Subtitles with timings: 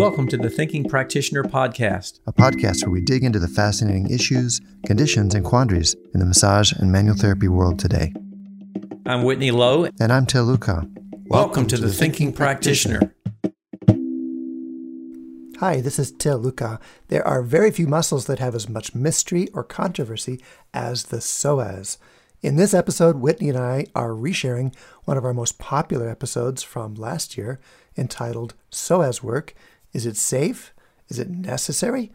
[0.00, 4.58] Welcome to the Thinking Practitioner Podcast, a podcast where we dig into the fascinating issues,
[4.86, 8.14] conditions, and quandaries in the massage and manual therapy world today.
[9.04, 9.90] I'm Whitney Lowe.
[10.00, 10.88] And I'm Til Luchau.
[10.96, 13.14] Welcome, Welcome to, to, the, the Thinking, Thinking Practitioner.
[15.58, 16.80] Hi, this is Til Luchau.
[17.08, 20.42] There are very few muscles that have as much mystery or controversy
[20.72, 21.98] as the psoas.
[22.40, 24.74] In this episode, Whitney and I are resharing
[25.04, 27.60] one of our most popular episodes from last year
[27.98, 29.54] entitled Psoas Work
[29.92, 30.72] is it safe?
[31.08, 32.12] Is it necessary?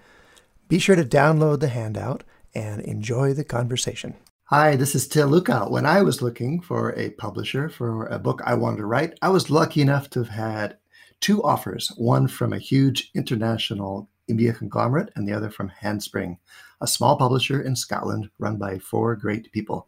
[0.67, 4.15] Be sure to download the handout and enjoy the conversation.
[4.45, 5.69] Hi, this is Til Luchau.
[5.69, 9.29] When I was looking for a publisher for a book I wanted to write, I
[9.29, 10.77] was lucky enough to have had
[11.19, 16.37] two offers one from a huge international media conglomerate and the other from Handspring,
[16.79, 19.87] a small publisher in Scotland run by four great people.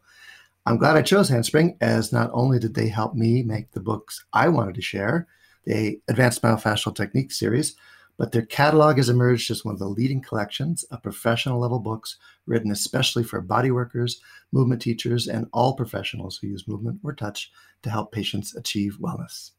[0.65, 4.25] I'm glad I chose Handspring, as not only did they help me make the books
[4.33, 5.27] I wanted to share,
[5.67, 7.75] the Advanced Myofascial Technique series,
[8.17, 12.17] but their catalog has emerged as one of the leading collections of professional level books
[12.45, 17.51] written especially for body workers, movement teachers, and all professionals who use movement or touch
[17.83, 19.51] to help patients achieve wellness.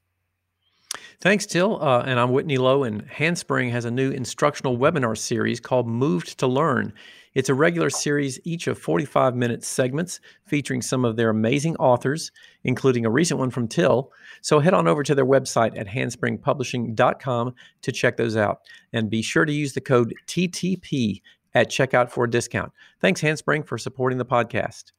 [1.20, 1.80] Thanks, Til.
[1.80, 6.38] Uh, and I'm Whitney Lowe, and Handspring has a new instructional webinar series called Moved
[6.38, 6.94] to Learn.
[7.38, 12.32] It's a regular series, each of 45 minute segments featuring some of their amazing authors,
[12.64, 14.10] including a recent one from Til.
[14.40, 18.62] So head on over to their website at handspringpublishing.com to check those out.
[18.92, 21.22] And be sure to use the code TTP
[21.54, 22.72] at checkout for a discount.
[23.00, 24.90] Thanks, Handspring, for supporting the podcast.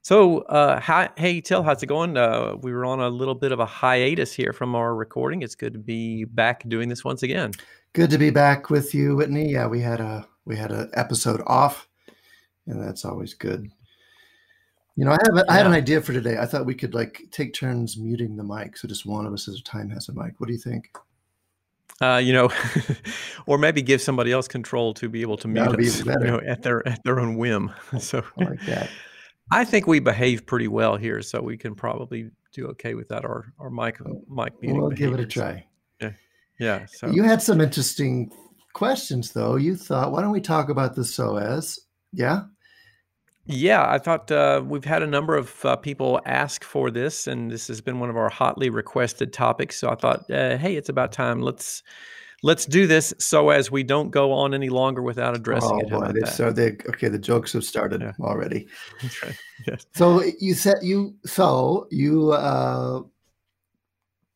[0.00, 2.16] So, uh, hi, hey, Til, how's it going?
[2.16, 5.42] Uh, we were on a little bit of a hiatus here from our recording.
[5.42, 7.50] It's good to be back doing this once again.
[7.92, 9.52] Good to be back with you, Whitney.
[9.52, 11.88] Yeah, we had a we had an episode off,
[12.66, 13.70] and that's always good.
[14.94, 15.52] You know, I have a, yeah.
[15.52, 16.38] I had an idea for today.
[16.38, 19.48] I thought we could like take turns muting the mic, so just one of us
[19.48, 20.34] at a time has a mic.
[20.38, 20.88] What do you think?
[22.00, 22.50] Uh, you know,
[23.46, 26.62] or maybe give somebody else control to be able to mute us, you know, at
[26.62, 27.72] their at their own whim.
[27.98, 28.88] So I like that.
[29.50, 33.52] I think we behave pretty well here, so we can probably do okay without our
[33.58, 33.98] our mic
[34.28, 34.80] mic muting.
[34.80, 34.96] We'll behaviors.
[34.96, 35.66] give it a try.
[36.00, 36.12] Yeah,
[36.58, 36.86] yeah.
[36.86, 38.30] So you had some interesting
[38.76, 39.56] questions, though.
[39.56, 41.78] You thought, why don't we talk about the psoas?
[42.12, 42.42] Yeah.
[43.46, 47.50] Yeah, I thought uh, we've had a number of uh, people ask for this, and
[47.50, 49.78] this has been one of our hotly requested topics.
[49.78, 51.40] So I thought, uh, hey, it's about time.
[51.40, 51.82] Let's
[52.42, 56.14] let's do this so as we don't go on any longer without addressing oh, it.
[56.14, 57.08] Boy, so they okay.
[57.08, 58.12] The jokes have started yeah.
[58.20, 58.66] already.
[59.04, 59.34] Okay.
[59.66, 59.86] Yes.
[59.94, 63.02] So you said you so you uh,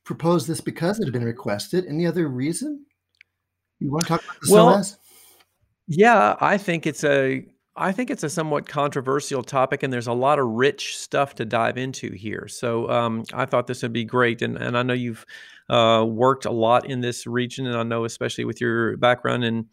[0.05, 1.85] proposed this because it had been requested.
[1.87, 2.87] Any other reason?
[3.81, 4.85] You want to talk about the well,
[5.89, 7.45] Yeah, I think it's a
[7.77, 11.45] I think it's a somewhat controversial topic, and there's a lot of rich stuff to
[11.45, 12.47] dive into here.
[12.47, 15.25] So um, I thought this would be great, and and I know you've
[15.71, 19.67] uh, worked a lot in this region, and I know especially with your background in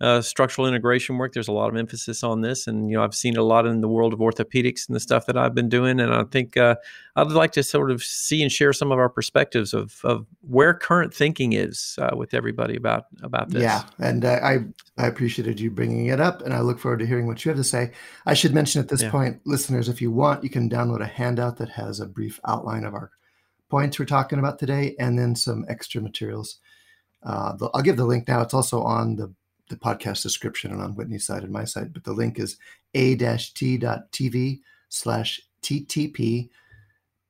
[0.00, 1.32] uh, structural integration work.
[1.32, 3.80] There's a lot of emphasis on this, and you know I've seen a lot in
[3.80, 6.76] the world of orthopedics and the stuff that I've been doing, and I think uh,
[7.16, 10.72] I'd like to sort of see and share some of our perspectives of, of where
[10.72, 13.62] current thinking is uh, with everybody about about this.
[13.62, 14.58] Yeah, and uh, I
[14.96, 17.58] I appreciated you bringing it up, and I look forward to hearing what you have
[17.58, 17.90] to say.
[18.24, 19.10] I should mention at this yeah.
[19.10, 22.84] point, listeners, if you want, you can download a handout that has a brief outline
[22.84, 23.10] of our
[23.70, 26.56] points we're talking about today, and then some extra materials.
[27.22, 28.40] Uh, I'll give the link now.
[28.42, 29.32] It's also on the
[29.68, 32.56] the podcast description and on Whitney's side and my side, but the link is
[32.94, 36.50] a-t.tv slash ttp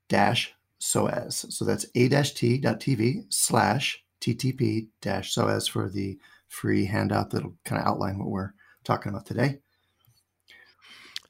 [0.08, 1.52] dash psoas.
[1.52, 6.18] So that's a-t.tv slash ttp dash psoas for the
[6.48, 9.58] free handout that'll kind of outline what we're talking about today.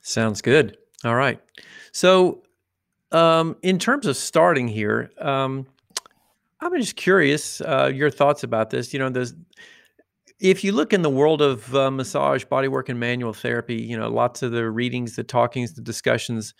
[0.00, 0.78] Sounds good.
[1.04, 1.41] All right.
[1.93, 2.43] So,
[3.12, 5.66] um, in terms of starting here, um,
[6.60, 8.93] I'm just curious uh, your thoughts about this.
[8.93, 9.34] You know, there's
[10.41, 14.09] if you look in the world of uh, massage, bodywork, and manual therapy, you know,
[14.09, 16.54] lots of the readings, the talkings, the discussions,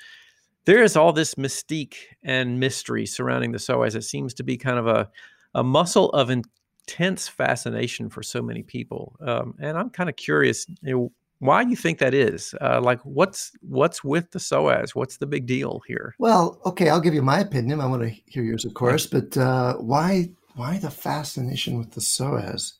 [0.66, 3.94] there is all this mystique and mystery surrounding the psoas.
[3.94, 5.09] It seems to be kind of a,
[5.55, 9.16] a muscle of intense fascination for so many people.
[9.27, 12.54] Um, and I'm kind of curious, you know, why do you think that is.
[12.60, 14.91] Uh, like, what's what's with the psoas?
[14.91, 16.15] What's the big deal here?
[16.19, 17.81] Well, okay, I'll give you my opinion.
[17.81, 19.07] I want to hear yours, of course.
[19.07, 22.75] But uh, why why the fascination with the psoas?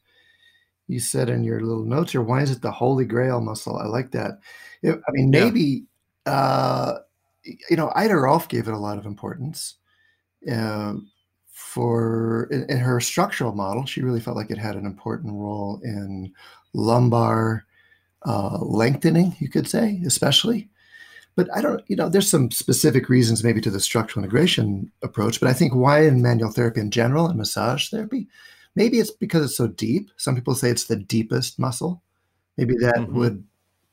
[0.91, 3.79] you said in your little notes here, why is it the holy grail muscle?
[3.79, 4.41] I like that.
[4.85, 5.85] I mean, maybe,
[6.27, 6.33] yeah.
[6.33, 6.99] uh,
[7.45, 9.77] you know, Ida Rolf gave it a lot of importance.
[10.51, 10.95] Uh,
[11.53, 15.81] for in, in, her structural model, she really felt like it had an important role
[15.85, 16.33] in
[16.73, 17.67] lumbar
[18.27, 20.69] uh, lengthening, you could say, especially.
[21.37, 25.41] But I don't, you know, there's some specific reasons maybe to the structural integration approach.
[25.41, 28.27] But I think why in manual therapy in general and massage therapy,
[28.77, 30.11] Maybe it's because it's so deep.
[30.17, 32.03] Some people say it's the deepest muscle.
[32.57, 33.19] Maybe that mm-hmm.
[33.19, 33.45] would,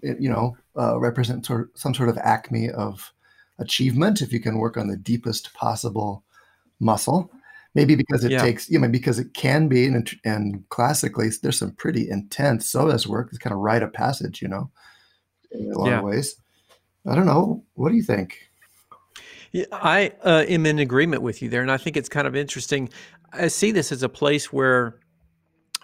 [0.01, 3.11] you know, uh, represent sort some sort of acme of
[3.59, 6.23] achievement if you can work on the deepest possible
[6.79, 7.31] muscle.
[7.77, 8.41] Maybe because it yeah.
[8.41, 13.05] takes, you know, because it can be, and, and classically, there's some pretty intense psoas
[13.05, 13.27] work.
[13.29, 14.71] It's kind of rite of passage, you know,
[15.51, 15.99] in a lot yeah.
[15.99, 16.35] of ways.
[17.07, 17.63] I don't know.
[17.75, 18.49] What do you think?
[19.51, 22.35] Yeah, I uh, am in agreement with you there, and I think it's kind of
[22.35, 22.89] interesting.
[23.31, 24.99] I see this as a place where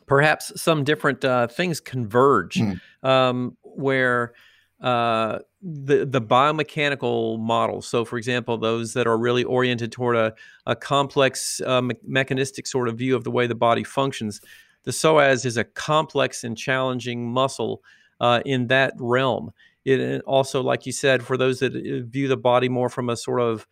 [0.07, 2.81] perhaps some different uh, things converge, mm.
[3.04, 4.34] um, where
[4.83, 7.88] uh, the the biomechanical models.
[7.88, 10.33] So, for example, those that are really oriented toward a,
[10.65, 14.41] a complex uh, me- mechanistic sort of view of the way the body functions.
[14.83, 17.81] The psoas is a complex and challenging muscle
[18.19, 19.51] uh, in that realm.
[19.85, 23.15] It also, like you said, for those that uh, view the body more from a
[23.15, 23.65] sort of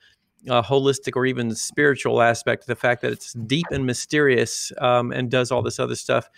[0.49, 5.29] uh, holistic or even spiritual aspect, the fact that it's deep and mysterious um, and
[5.29, 6.29] does all this other stuff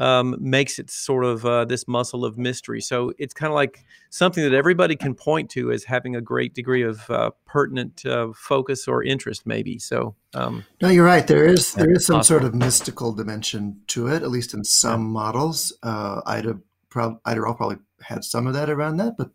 [0.00, 2.80] um, makes it sort of uh, this muscle of mystery.
[2.80, 6.54] So it's kind of like something that everybody can point to as having a great
[6.54, 9.78] degree of uh, pertinent uh, focus or interest, maybe.
[9.78, 11.26] So um, no, you're right.
[11.26, 12.40] There is there is some possible.
[12.40, 15.70] sort of mystical dimension to it, at least in some models.
[15.82, 16.58] Uh, Ida,
[16.88, 19.32] prob- Ida probably had some of that around that, but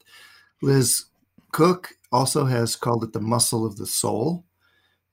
[0.63, 1.06] Liz
[1.51, 4.45] Koch also has called it the muscle of the soul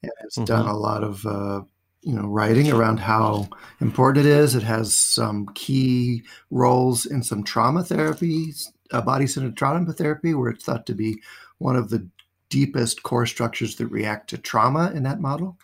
[0.03, 0.45] and has mm-hmm.
[0.45, 1.61] done a lot of uh,
[2.03, 3.49] you know writing around how
[3.81, 4.55] important it is.
[4.55, 10.65] It has some key roles in some trauma therapies, uh, body-centered trauma therapy, where it's
[10.65, 11.21] thought to be
[11.59, 12.07] one of the
[12.49, 15.57] deepest core structures that react to trauma in that model.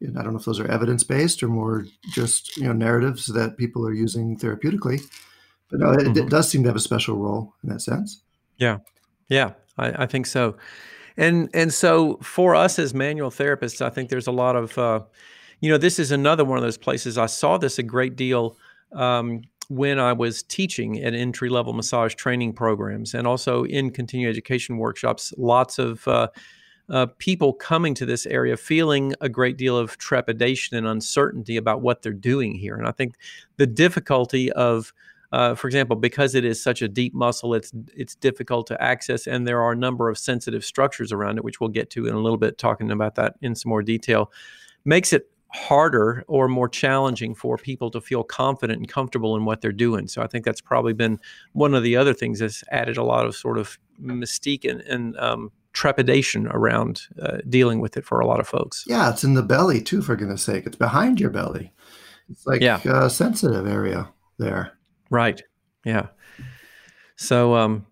[0.00, 3.56] And I don't know if those are evidence-based or more just you know narratives that
[3.56, 5.00] people are using therapeutically.
[5.70, 6.18] But no, it, mm-hmm.
[6.18, 8.20] it does seem to have a special role in that sense.
[8.58, 8.78] Yeah,
[9.28, 10.56] yeah, I, I, think so.
[11.16, 15.00] And and so for us as manual therapists, I think there's a lot of uh,
[15.64, 17.16] you know, this is another one of those places.
[17.16, 18.58] I saw this a great deal
[18.92, 24.28] um, when I was teaching at entry level massage training programs and also in continuing
[24.28, 25.32] education workshops.
[25.38, 26.28] Lots of uh,
[26.90, 31.80] uh, people coming to this area feeling a great deal of trepidation and uncertainty about
[31.80, 32.74] what they're doing here.
[32.74, 33.14] And I think
[33.56, 34.92] the difficulty of
[35.32, 39.26] uh, for example, because it is such a deep muscle, it's it's difficult to access,
[39.26, 42.14] and there are a number of sensitive structures around it, which we'll get to in
[42.14, 44.30] a little bit, talking about that in some more detail.
[44.84, 49.60] Makes it harder or more challenging for people to feel confident and comfortable in what
[49.60, 50.08] they're doing.
[50.08, 51.20] So I think that's probably been
[51.52, 55.16] one of the other things that's added a lot of sort of mystique and, and
[55.18, 58.84] um, trepidation around uh, dealing with it for a lot of folks.
[58.88, 60.66] Yeah, it's in the belly too, for goodness sake.
[60.66, 61.72] It's behind your belly.
[62.28, 62.80] It's like yeah.
[62.84, 64.08] a sensitive area
[64.38, 64.72] there.
[65.08, 65.40] Right.
[65.84, 66.08] Yeah.
[67.14, 67.86] So, um,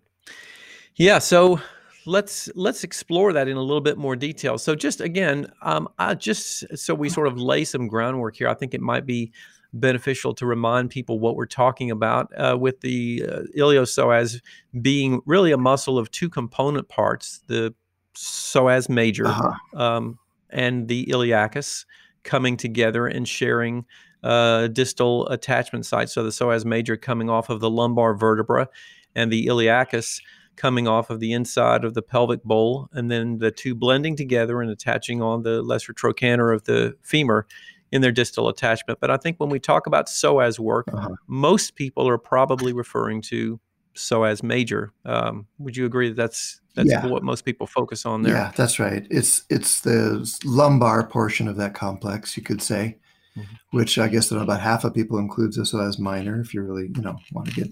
[0.96, 1.20] yeah.
[1.20, 1.60] So
[2.06, 4.58] let's let's explore that in a little bit more detail.
[4.58, 8.48] So just again, um, I just so we sort of lay some groundwork here.
[8.48, 9.32] I think it might be
[9.72, 14.40] beneficial to remind people what we're talking about uh, with the uh, iliopsoas
[14.80, 17.74] being really a muscle of two component parts: the
[18.14, 19.52] psoas major uh-huh.
[19.74, 20.18] um,
[20.50, 21.84] and the iliacus
[22.24, 23.84] coming together and sharing
[24.22, 26.12] uh, distal attachment sites.
[26.12, 28.68] So the psoas major coming off of the lumbar vertebra,
[29.14, 30.20] and the iliacus
[30.62, 34.62] coming off of the inside of the pelvic bowl, and then the two blending together
[34.62, 37.48] and attaching on the lesser trochanter of the femur
[37.90, 39.00] in their distal attachment.
[39.00, 41.16] But I think when we talk about psoas work, uh-huh.
[41.26, 43.58] most people are probably referring to
[43.96, 44.92] psoas major.
[45.04, 47.06] Um, would you agree that that's that's yeah.
[47.06, 48.32] what most people focus on there?
[48.32, 49.04] Yeah, that's right.
[49.10, 52.98] It's it's the lumbar portion of that complex, you could say,
[53.36, 53.76] mm-hmm.
[53.76, 56.40] which I guess about half of people includes the psoas minor.
[56.40, 57.68] If you really you know want to get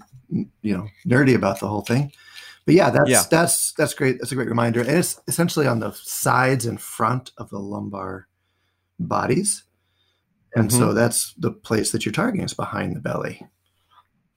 [0.61, 2.11] you know nerdy about the whole thing.
[2.67, 3.23] But yeah, that's yeah.
[3.31, 4.19] that's that's great.
[4.19, 8.29] That's a great reminder, and it's essentially on the sides and front of the lumbar
[8.99, 9.64] bodies,
[10.55, 10.79] and mm-hmm.
[10.79, 13.47] so that's the place that you're targeting is behind the belly.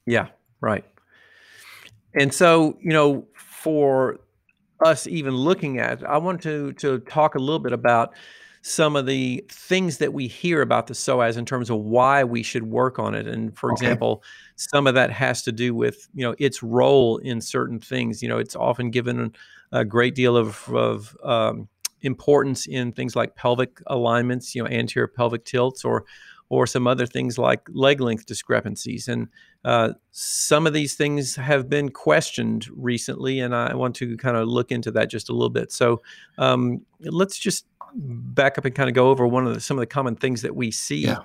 [0.05, 0.29] Yeah,
[0.61, 0.85] right.
[2.15, 4.19] And so you know, for
[4.83, 8.13] us even looking at, I want to to talk a little bit about
[8.65, 12.41] some of the things that we hear about the psoas in terms of why we
[12.41, 13.27] should work on it.
[13.27, 13.85] And for okay.
[13.85, 14.23] example,
[14.55, 18.23] some of that has to do with you know its role in certain things.
[18.23, 19.33] You know, it's often given
[19.73, 21.67] a great deal of, of um,
[22.03, 26.05] importance in things like pelvic alignments, you know, anterior pelvic tilts, or
[26.47, 29.09] or some other things like leg length discrepancies.
[29.09, 29.27] And
[29.65, 34.47] uh, some of these things have been questioned recently, and I want to kind of
[34.47, 35.71] look into that just a little bit.
[35.71, 36.01] So
[36.37, 37.65] um, let's just
[37.95, 40.41] back up and kind of go over one of the, some of the common things
[40.41, 41.19] that we see yeah.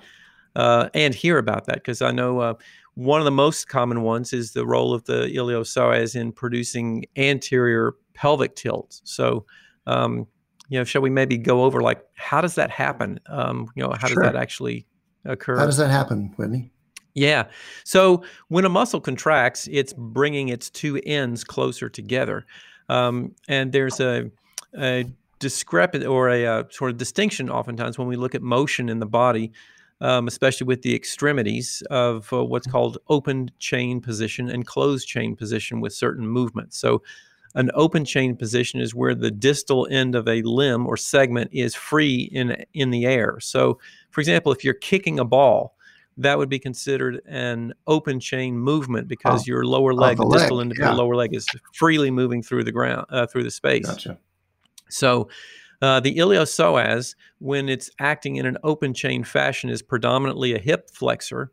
[0.55, 2.55] uh, and hear about that because I know uh,
[2.95, 7.95] one of the most common ones is the role of the iliopsoas in producing anterior
[8.15, 9.01] pelvic tilt.
[9.05, 9.47] So,
[9.87, 10.27] um,
[10.69, 13.19] you know, shall we maybe go over like how does that happen?
[13.27, 14.23] Um, you know, how sure.
[14.23, 14.87] does that actually
[15.25, 15.57] occur.
[15.57, 16.73] How does that happen, Whitney?
[17.19, 17.49] Yeah.
[17.83, 22.47] So when a muscle contracts, it's bringing its two ends closer together.
[22.89, 24.31] Um, and there's a,
[24.79, 25.05] a
[25.41, 29.01] discrepant or a, a, uh, sort of distinction oftentimes when we look at motion in
[29.01, 29.51] the body,
[30.01, 35.35] um, especially with the extremities of uh, what's called open chain position and closed chain
[35.35, 36.79] position with certain movements.
[36.79, 37.03] So
[37.57, 41.75] an open chain position is where the distal end of a limb or segment is
[41.75, 43.41] free in in the air.
[43.41, 45.75] So, for example, if you're kicking a ball,
[46.19, 50.39] that would be considered an open chain movement because oh, your lower leg, the, the,
[50.39, 50.87] distal leg, end of yeah.
[50.87, 53.87] your lower leg, is freely moving through the ground, uh, through the space.
[53.87, 54.19] Gotcha.
[54.91, 55.29] So,
[55.81, 60.91] uh, the iliopsoas, when it's acting in an open chain fashion, is predominantly a hip
[60.91, 61.53] flexor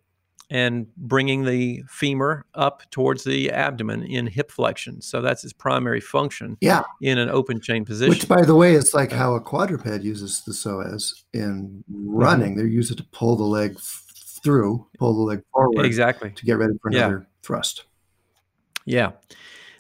[0.50, 5.01] and bringing the femur up towards the abdomen in hip flexion.
[5.01, 6.84] So that's its primary function yeah.
[7.01, 8.10] in an open chain position.
[8.10, 12.55] Which, by the way, is like how a quadruped uses the psoas in running.
[12.55, 12.67] Mm-hmm.
[12.67, 14.04] They use it to pull the leg f-
[14.45, 15.85] through, pull the leg forward.
[15.85, 16.29] Exactly.
[16.29, 17.35] To get ready for another yeah.
[17.41, 17.85] thrust.
[18.85, 19.11] Yeah.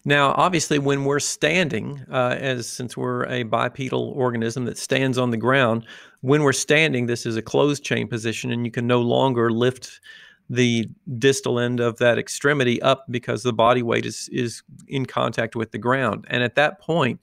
[0.03, 5.29] Now, obviously, when we're standing, uh, as since we're a bipedal organism that stands on
[5.29, 5.85] the ground,
[6.21, 10.01] when we're standing, this is a closed chain position, and you can no longer lift
[10.49, 15.55] the distal end of that extremity up because the body weight is is in contact
[15.55, 16.25] with the ground.
[16.29, 17.19] And at that point,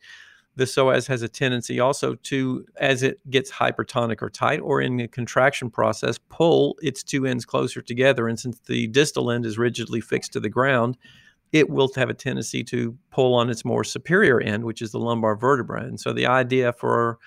[0.55, 4.97] the psoas has a tendency also to, as it gets hypertonic or tight, or in
[4.97, 8.29] the contraction process, pull its two ends closer together.
[8.29, 10.99] And since the distal end is rigidly fixed to the ground,
[11.53, 14.99] it will have a tendency to pull on its more superior end, which is the
[14.99, 15.85] lumbar vertebra.
[15.85, 17.19] And so the idea for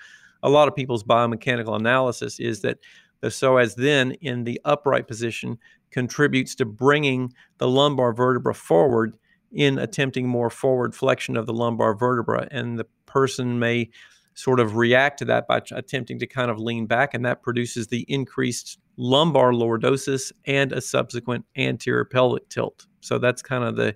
[0.42, 2.78] a lot of people's biomechanical analysis is that
[3.20, 5.58] the psoas then in the upright position
[5.90, 9.16] contributes to bringing the lumbar vertebra forward
[9.52, 12.46] in attempting more forward flexion of the lumbar vertebra.
[12.50, 13.88] And the person may
[14.34, 17.86] sort of react to that by attempting to kind of lean back, and that produces
[17.86, 22.86] the increased lumbar lordosis and a subsequent anterior pelvic tilt.
[23.00, 23.94] So that's kind of the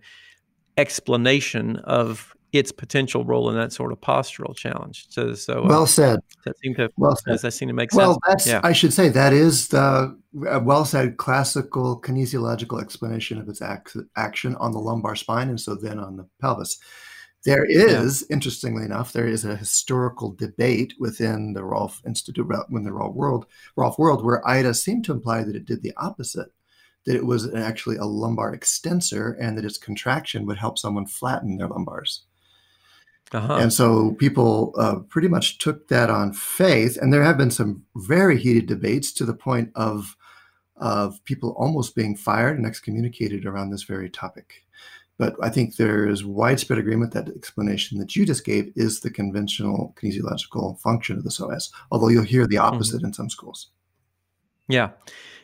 [0.79, 5.07] explanation of its potential role in that sort of postural challenge.
[5.11, 6.21] So, so uh, well said.
[6.47, 7.33] That seem to well said.
[7.33, 8.19] Does that seem to make well, sense?
[8.27, 8.61] Well, that's yeah.
[8.65, 14.57] I should say that is the well said classical kinesiological explanation of its ac- action
[14.57, 16.81] on the lumbar spine, and so then on the pelvis.
[17.45, 18.35] There is, yeah.
[18.35, 23.47] interestingly enough, there is a historical debate within the Rolf Institute, when the Rolf World,
[23.77, 26.53] Rolf World, where Ida seemed to imply that it did the opposite
[27.07, 31.57] that it was actually a lumbar extensor and that its contraction would help someone flatten
[31.57, 32.21] their lumbars.
[33.33, 33.55] Uh-huh.
[33.55, 36.99] And so people uh, pretty much took that on faith.
[37.01, 40.17] And there have been some very heated debates to the point of,
[40.77, 44.65] of people almost being fired and excommunicated around this very topic.
[45.21, 49.01] But I think there is widespread agreement that the explanation that you just gave is
[49.01, 52.75] the conventional kinesiological function of the psoas, although you'll hear the mm-hmm.
[52.75, 53.09] opposite mm-hmm.
[53.09, 53.69] in some schools.
[54.67, 54.93] Yeah.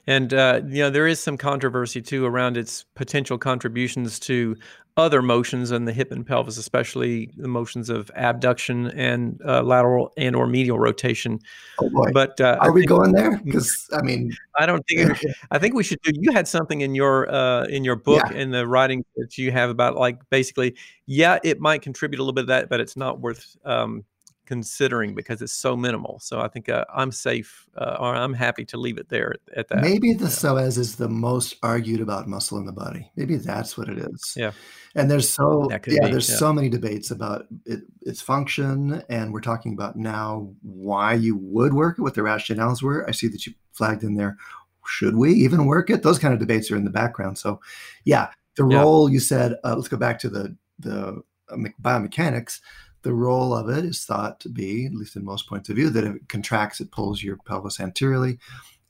[0.06, 4.56] And uh, you know there is some controversy too around its potential contributions to
[4.96, 10.12] other motions in the hip and pelvis, especially the motions of abduction and uh, lateral
[10.16, 11.38] and or medial rotation.
[11.78, 12.10] Oh boy!
[12.12, 13.38] But uh, are I we think, going there?
[13.44, 15.18] Because I mean, I don't think.
[15.50, 16.12] I think we should do.
[16.14, 18.36] You had something in your uh, in your book yeah.
[18.36, 20.76] in the writing that you have about like basically,
[21.06, 24.04] yeah, it might contribute a little bit of that, but it's not worth um,
[24.46, 26.18] considering because it's so minimal.
[26.20, 29.58] So I think uh, I'm safe uh, or I'm happy to leave it there at,
[29.58, 29.82] at that.
[29.82, 33.10] Maybe the psoas is the most argued about muscle in the body.
[33.16, 34.34] Maybe that's what it is.
[34.36, 34.52] Yeah.
[34.94, 36.36] And there's so yeah, be, there's yeah.
[36.36, 41.74] so many debates about it, its function, and we're talking about now why you would
[41.74, 43.06] work it, what the rationales were.
[43.06, 44.38] I see that you flagged in there.
[44.86, 46.02] Should we even work it?
[46.02, 47.36] Those kind of debates are in the background.
[47.36, 47.60] So,
[48.04, 49.56] yeah, the role you said.
[49.64, 52.60] Uh, let's go back to the the uh, biomechanics
[53.06, 55.90] the role of it is thought to be, at least in most points of view,
[55.90, 58.36] that if it contracts, it pulls your pelvis anteriorly.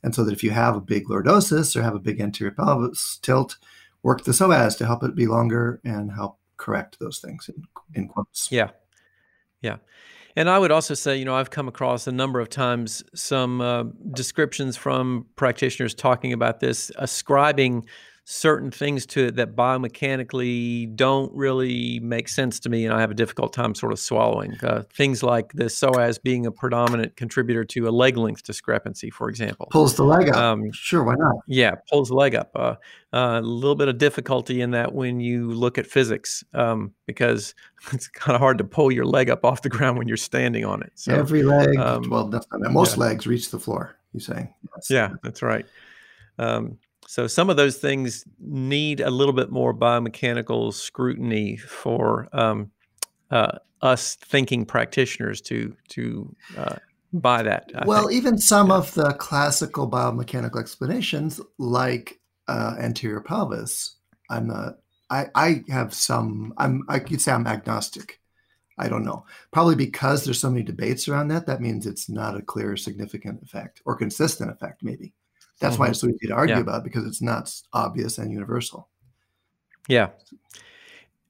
[0.01, 3.19] And so that if you have a big lordosis or have a big anterior pelvis
[3.21, 3.57] tilt,
[4.01, 8.07] work the psoas to help it be longer and help correct those things in, in
[8.07, 8.51] quotes.
[8.51, 8.71] Yeah.
[9.61, 9.77] Yeah.
[10.35, 13.61] And I would also say, you know, I've come across a number of times some
[13.61, 13.83] uh,
[14.13, 17.85] descriptions from practitioners talking about this, ascribing
[18.29, 23.09] certain things to it that biomechanically don't really make sense to me, and I have
[23.09, 24.53] a difficult time sort of swallowing.
[24.61, 29.29] Uh, things like the psoas being a predominant contributor to a leg length discrepancy, for
[29.29, 29.69] example.
[29.71, 30.35] Pulls the leg up.
[30.35, 31.35] Um, sure, why not?
[31.47, 32.51] Yeah, pulls the leg up.
[32.53, 32.75] Uh,
[33.13, 37.55] uh, a little bit of difficulty in that when you look at physics, um, because
[37.93, 40.65] it's kind of hard to pull your leg up off the ground when you're standing
[40.65, 40.91] on it.
[40.95, 42.29] So, Every leg, um, well,
[42.69, 43.03] most yeah.
[43.03, 43.95] legs reach the floor.
[44.11, 44.53] You're saying?
[44.75, 44.89] Yes.
[44.89, 45.65] Yeah, that's right.
[46.39, 46.77] Um,
[47.07, 52.69] so some of those things need a little bit more biomechanical scrutiny for um,
[53.31, 56.75] uh, us thinking practitioners to to uh,
[57.13, 57.71] buy that.
[57.73, 58.17] I well, think.
[58.17, 58.75] even some yeah.
[58.75, 63.95] of the classical biomechanical explanations, like uh, anterior pelvis,
[64.29, 64.79] I'm not.
[65.09, 66.53] I, I have some.
[66.57, 66.83] I'm.
[66.89, 68.19] I could say I'm agnostic.
[68.77, 69.25] I don't know.
[69.53, 71.47] Probably because there's so many debates around that.
[71.47, 74.83] That means it's not a clear, significant effect or consistent effect.
[74.83, 75.13] Maybe
[75.59, 75.83] that's mm-hmm.
[75.83, 76.61] why it's so easy to argue yeah.
[76.61, 78.89] about because it's not obvious and universal.
[79.87, 80.09] Yeah.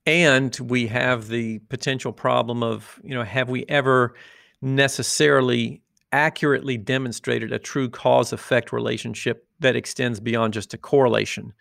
[0.06, 4.14] And we have the potential problem of, you know, have we ever
[4.62, 5.82] necessarily
[6.12, 11.52] accurately demonstrated a true cause effect relationship that extends beyond just a correlation?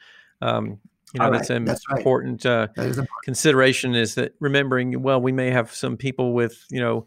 [0.41, 0.79] Um,
[1.13, 2.51] you know, that's an that's important, right.
[2.51, 6.65] uh, that is important consideration is that remembering, well, we may have some people with,
[6.69, 7.05] you know,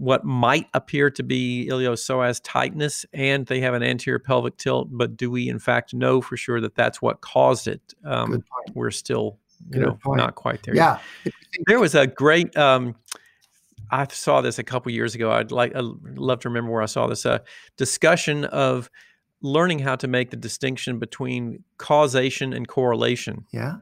[0.00, 5.14] what might appear to be iliopsoas tightness and they have an anterior pelvic tilt, but
[5.14, 7.82] do we in fact know for sure that that's what caused it?
[8.02, 8.42] Um,
[8.72, 10.16] we're still, you Good know, point.
[10.16, 10.74] not quite there.
[10.74, 11.00] Yeah.
[11.24, 11.34] Yet.
[11.66, 12.94] There was a great, um,
[13.90, 15.32] I saw this a couple years ago.
[15.32, 17.40] I'd like, I'd love to remember where I saw this uh,
[17.76, 18.88] discussion of
[19.42, 23.44] learning how to make the distinction between causation and correlation.
[23.52, 23.74] Yeah.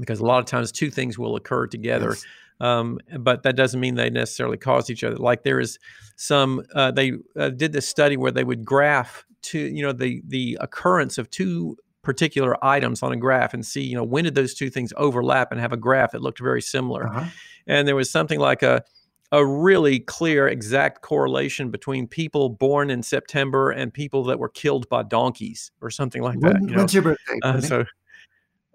[0.00, 2.08] Because a lot of times two things will occur together.
[2.08, 2.26] Yes.
[2.60, 5.16] Um, but that doesn't mean they necessarily cause each other.
[5.16, 5.78] Like there is
[6.16, 10.22] some, uh, they uh, did this study where they would graph to, you know, the
[10.26, 14.34] the occurrence of two particular items on a graph and see, you know, when did
[14.34, 17.06] those two things overlap and have a graph that looked very similar.
[17.08, 17.26] Uh-huh.
[17.66, 18.84] And there was something like a
[19.32, 24.88] a really clear, exact correlation between people born in September and people that were killed
[24.88, 26.54] by donkeys or something like that.
[26.54, 26.78] When, you know?
[26.78, 27.38] When's your birthday?
[27.42, 27.84] Uh, so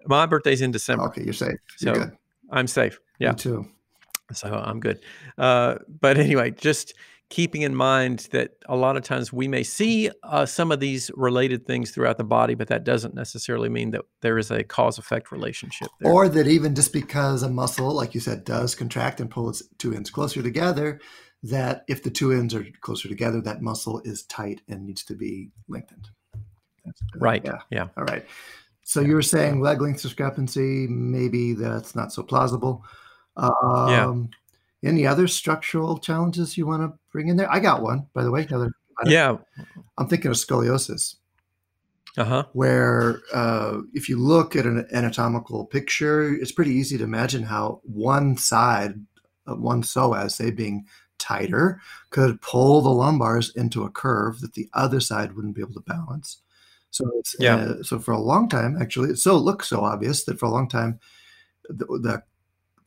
[0.06, 1.04] my birthday's in December.
[1.06, 1.58] Okay, you're safe.
[1.80, 2.16] You're so good.
[2.50, 2.98] I'm safe.
[3.18, 3.32] Yeah.
[3.32, 3.68] Me too
[4.32, 5.00] so I'm good.
[5.38, 6.94] Uh, but anyway, just
[7.28, 11.10] keeping in mind that a lot of times we may see uh, some of these
[11.14, 14.98] related things throughout the body, but that doesn't necessarily mean that there is a cause
[14.98, 16.12] effect relationship there.
[16.12, 19.62] Or that even just because a muscle, like you said, does contract and pull its
[19.78, 21.00] two ends closer together,
[21.42, 25.14] that if the two ends are closer together, that muscle is tight and needs to
[25.14, 26.08] be lengthened.
[27.16, 27.42] right.
[27.44, 27.58] Yeah.
[27.70, 27.88] Yeah.
[27.96, 28.24] All right.
[28.84, 29.08] So yeah.
[29.08, 32.84] you were saying leg length discrepancy, maybe that's not so plausible.
[33.36, 34.30] Um,
[34.82, 34.90] yeah.
[34.90, 37.50] Any other structural challenges you want to bring in there?
[37.50, 38.46] I got one, by the way.
[38.48, 38.72] Heather.
[39.04, 39.36] yeah.
[39.98, 41.16] I'm thinking of scoliosis.
[42.16, 42.44] Uh-huh.
[42.52, 47.80] Where uh, if you look at an anatomical picture, it's pretty easy to imagine how
[47.84, 48.94] one side,
[49.44, 50.86] one psoas, say being
[51.18, 55.74] tighter, could pull the lumbars into a curve that the other side wouldn't be able
[55.74, 56.38] to balance.
[56.90, 57.56] So it's yeah.
[57.56, 60.50] Uh, so for a long time, actually, it so looks so obvious that for a
[60.50, 60.98] long time,
[61.68, 62.22] the, the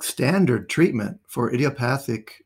[0.01, 2.45] standard treatment for idiopathic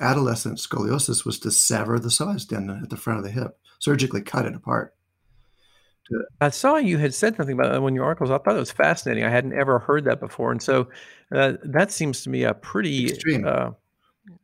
[0.00, 4.22] adolescent scoliosis was to sever the psoas tendon at the front of the hip, surgically
[4.22, 4.94] cut it apart.
[6.40, 8.30] I saw you had said something about that in your articles.
[8.30, 9.24] I thought it was fascinating.
[9.24, 10.88] I hadn't ever heard that before, and so
[11.34, 13.70] uh, that seems to me a pretty extreme, uh,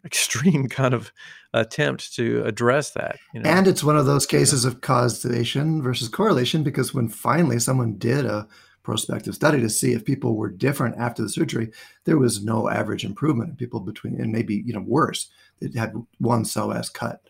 [0.04, 1.12] extreme kind of
[1.52, 3.18] attempt to address that.
[3.34, 3.50] You know?
[3.50, 8.24] And it's one of those cases of causation versus correlation because when finally someone did
[8.24, 8.46] a
[8.88, 11.70] prospective study to see if people were different after the surgery,
[12.04, 15.28] there was no average improvement in people between, and maybe you know worse,
[15.60, 17.28] that had one psoas cut.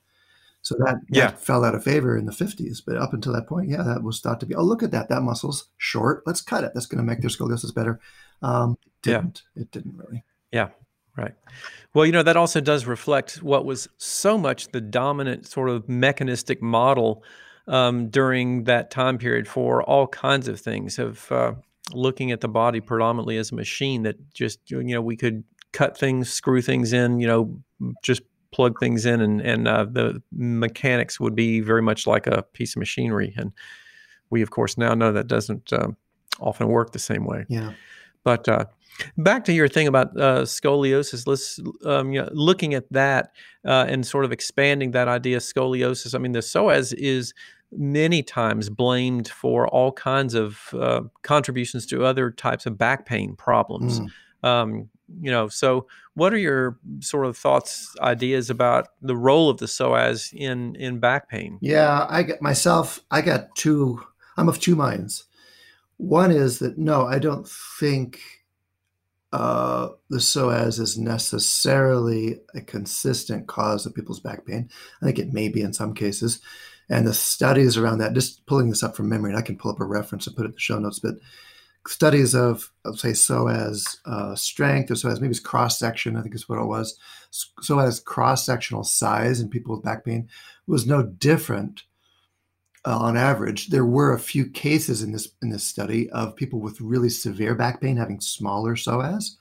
[0.62, 1.30] So that, yeah.
[1.30, 2.80] that fell out of favor in the 50s.
[2.86, 5.08] But up until that point, yeah, that was thought to be, oh, look at that.
[5.08, 6.22] That muscle's short.
[6.26, 6.72] Let's cut it.
[6.74, 7.98] That's going to make their scoliosis better.
[8.42, 9.42] Um, it didn't.
[9.56, 9.62] Yeah.
[9.62, 10.24] It didn't really.
[10.52, 10.68] Yeah.
[11.16, 11.34] Right.
[11.94, 15.88] Well, you know, that also does reflect what was so much the dominant sort of
[15.88, 17.24] mechanistic model
[17.68, 21.52] um, during that time period for all kinds of things of uh,
[21.92, 25.96] looking at the body predominantly as a machine that just you know we could cut
[25.96, 27.60] things, screw things in, you know,
[28.02, 32.42] just plug things in, and and uh, the mechanics would be very much like a
[32.52, 33.34] piece of machinery.
[33.36, 33.52] And
[34.30, 35.88] we, of course, now know that doesn't uh,
[36.40, 37.44] often work the same way.
[37.48, 37.72] Yeah.
[38.24, 38.64] But uh,
[39.16, 43.32] back to your thing about uh, scoliosis, let's um, you know, looking at that
[43.64, 45.36] uh, and sort of expanding that idea.
[45.36, 46.14] Of Scoliosis.
[46.14, 47.32] I mean, the psoas is
[47.72, 53.36] many times blamed for all kinds of uh, contributions to other types of back pain
[53.36, 54.00] problems.
[54.00, 54.08] Mm.
[54.42, 54.88] Um,
[55.20, 59.66] you know, so what are your sort of thoughts, ideas about the role of the
[59.66, 61.58] psoas in in back pain?
[61.60, 63.00] Yeah, I get myself.
[63.10, 64.04] I got two.
[64.36, 65.24] I'm of two minds.
[65.96, 68.20] One is that no, I don't think
[69.32, 74.68] uh, the psoas is necessarily a consistent cause of people's back pain.
[75.02, 76.40] I think it may be in some cases
[76.88, 79.70] and the studies around that, just pulling this up from memory, and I can pull
[79.70, 81.16] up a reference and put it in the show notes, but
[81.86, 86.34] studies of, of say, psoas uh, strength or psoas, maybe it's cross section, I think
[86.34, 86.98] is what it was.
[87.62, 90.28] Psoas cross sectional size in people with back pain
[90.66, 91.84] was no different
[92.84, 93.68] uh, on average.
[93.68, 97.54] There were a few cases in this in this study of people with really severe
[97.54, 99.36] back pain having smaller psoas,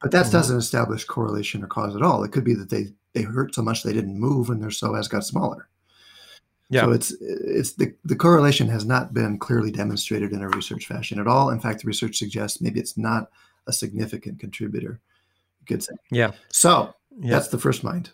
[0.00, 0.32] but that mm-hmm.
[0.32, 2.22] doesn't establish correlation or cause at all.
[2.24, 5.10] It could be that they they hurt so much they didn't move and their psoas
[5.10, 5.68] got smaller.
[6.70, 6.82] Yeah.
[6.82, 11.18] So it's it's the the correlation has not been clearly demonstrated in a research fashion
[11.18, 11.50] at all.
[11.50, 13.28] In fact, the research suggests maybe it's not
[13.66, 15.00] a significant contributor.
[15.60, 15.94] You could say.
[16.10, 16.30] Yeah.
[16.50, 17.32] So Yeah.
[17.32, 18.10] that's the first mind.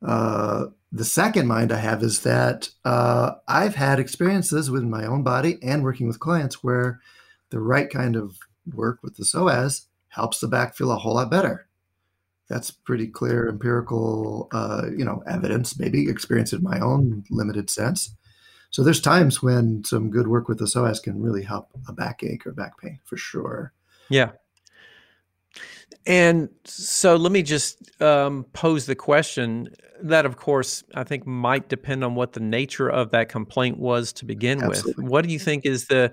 [0.00, 5.22] Uh, the second mind I have is that uh, I've had experiences with my own
[5.24, 7.00] body and working with clients where
[7.50, 8.38] the right kind of
[8.72, 11.66] work with the psoas helps the back feel a whole lot better.
[12.48, 15.78] That's pretty clear empirical, uh, you know, evidence.
[15.78, 18.14] Maybe experience in my own limited sense.
[18.70, 22.46] So there's times when some good work with the psoas can really help a backache
[22.46, 23.72] or back pain for sure.
[24.10, 24.32] Yeah.
[26.06, 29.68] And so let me just um, pose the question
[30.02, 34.12] that, of course, I think might depend on what the nature of that complaint was
[34.14, 35.04] to begin Absolutely.
[35.04, 35.10] with.
[35.10, 36.12] What do you think is the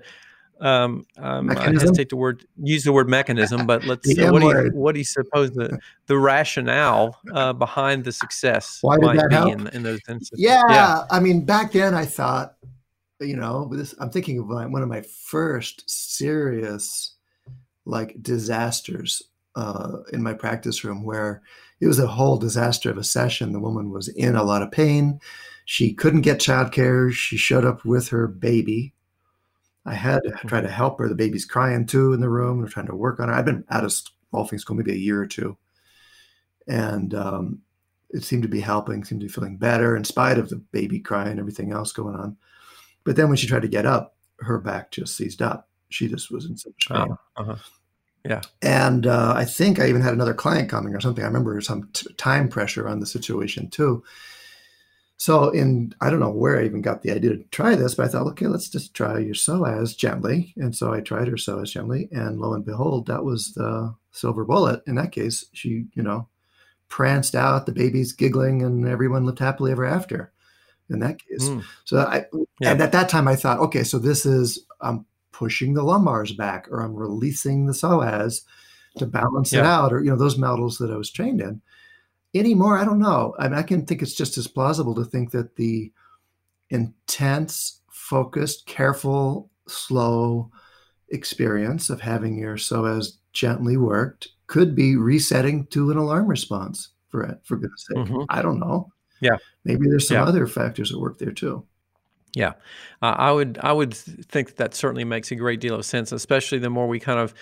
[0.62, 4.70] um, um, I hesitate to word use the word mechanism, but let's what do you
[4.72, 9.28] what do you suppose the the rationale uh, behind the success Why did might that
[9.30, 9.52] be help?
[9.52, 10.38] in, in those instances?
[10.38, 12.54] Yeah, I mean, back then I thought,
[13.20, 13.92] you know, this.
[13.98, 17.16] I'm thinking of my, one of my first serious,
[17.84, 19.20] like disasters
[19.56, 21.42] uh, in my practice room, where
[21.80, 23.50] it was a whole disaster of a session.
[23.52, 25.18] The woman was in a lot of pain.
[25.64, 27.12] She couldn't get childcare.
[27.12, 28.94] She showed up with her baby.
[29.84, 31.08] I had to try to help her.
[31.08, 32.58] The baby's crying too in the room.
[32.58, 33.34] We're trying to work on her.
[33.34, 33.92] I've been out of
[34.32, 35.56] Rolfing school maybe a year or two,
[36.68, 37.60] and um,
[38.10, 41.00] it seemed to be helping, seemed to be feeling better in spite of the baby
[41.00, 42.36] crying and everything else going on.
[43.04, 45.68] But then when she tried to get up, her back just seized up.
[45.88, 47.16] She just was in so much pain.
[47.36, 47.56] Oh, uh-huh.
[48.62, 51.24] And uh, I think I even had another client coming or something.
[51.24, 54.02] I remember some t- time pressure on the situation too.
[55.22, 58.06] So in I don't know where I even got the idea to try this, but
[58.06, 60.52] I thought, okay, let's just try your psoas gently.
[60.56, 64.44] And so I tried her psoas gently, and lo and behold, that was the silver
[64.44, 64.82] bullet.
[64.88, 66.26] In that case, she, you know,
[66.88, 70.32] pranced out, the baby's giggling, and everyone lived happily ever after.
[70.90, 71.62] In that case, Mm.
[71.84, 72.26] so I
[72.58, 72.72] Yeah.
[72.72, 76.66] and at that time I thought, okay, so this is I'm pushing the lumbars back,
[76.68, 78.40] or I'm releasing the psoas
[78.98, 81.62] to balance it out, or you know those models that I was trained in.
[82.34, 83.34] Anymore, I don't know.
[83.38, 85.92] I mean, I can think it's just as plausible to think that the
[86.70, 90.50] intense, focused, careful, slow
[91.10, 96.88] experience of having your psoas gently worked could be resetting to an alarm response.
[97.08, 98.24] For it, for goodness sake, Mhm.
[98.30, 98.90] I don't know.
[99.20, 99.36] Yeah.
[99.64, 100.24] maybe there's some Yeah.
[100.24, 101.64] other factors at work there too.
[102.34, 102.54] Yeah,
[103.02, 106.58] uh, I would I would think that certainly makes a great deal of sense, especially
[106.58, 107.32] the more we kind of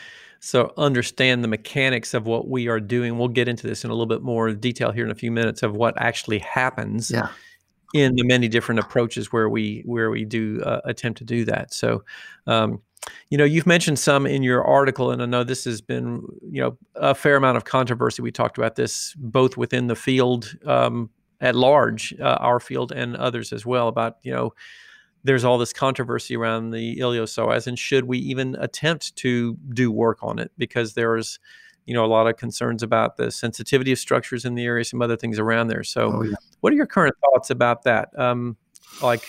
[0.41, 3.19] so understand the mechanics of what we are doing.
[3.19, 5.63] We'll get into this in a little bit more detail here in a few minutes
[5.63, 7.29] of what actually happens Yeah.
[7.95, 11.75] in the many different approaches where we where we do uh, attempt to do that.
[11.75, 12.05] So,
[12.47, 12.81] um,
[13.29, 16.63] you know, you've mentioned some in your article, and I know this has been you
[16.63, 18.23] know a fair amount of controversy.
[18.23, 23.17] We talked about this both within the field um, at large, uh, our field, and
[23.17, 24.55] others as well about you know
[25.25, 30.19] there's all this controversy around the iliopsoas, and should we even attempt to do work
[30.23, 30.51] on it?
[30.57, 31.39] Because there's,
[31.87, 35.03] you know, a lot of concerns about the sensitivity of structures in the area, some
[35.03, 35.85] other things around there.
[35.85, 36.37] So, Oh, yeah.
[36.61, 38.09] what are your current thoughts about that?
[38.19, 38.57] Um,
[39.03, 39.25] like,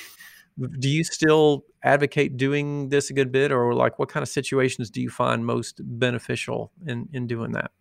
[0.79, 4.89] do you still advocate doing this a good bit, or like, what kind of situations
[4.89, 7.71] do you find most beneficial in in doing that?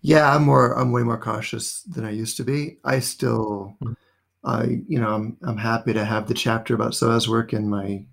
[0.00, 0.76] Yeah, I'm more.
[0.76, 2.78] I'm way more cautious than I used to be.
[2.84, 3.94] I still, Mhm.
[4.44, 8.04] I you know, I'm I'm happy to have the chapter about psoas work in my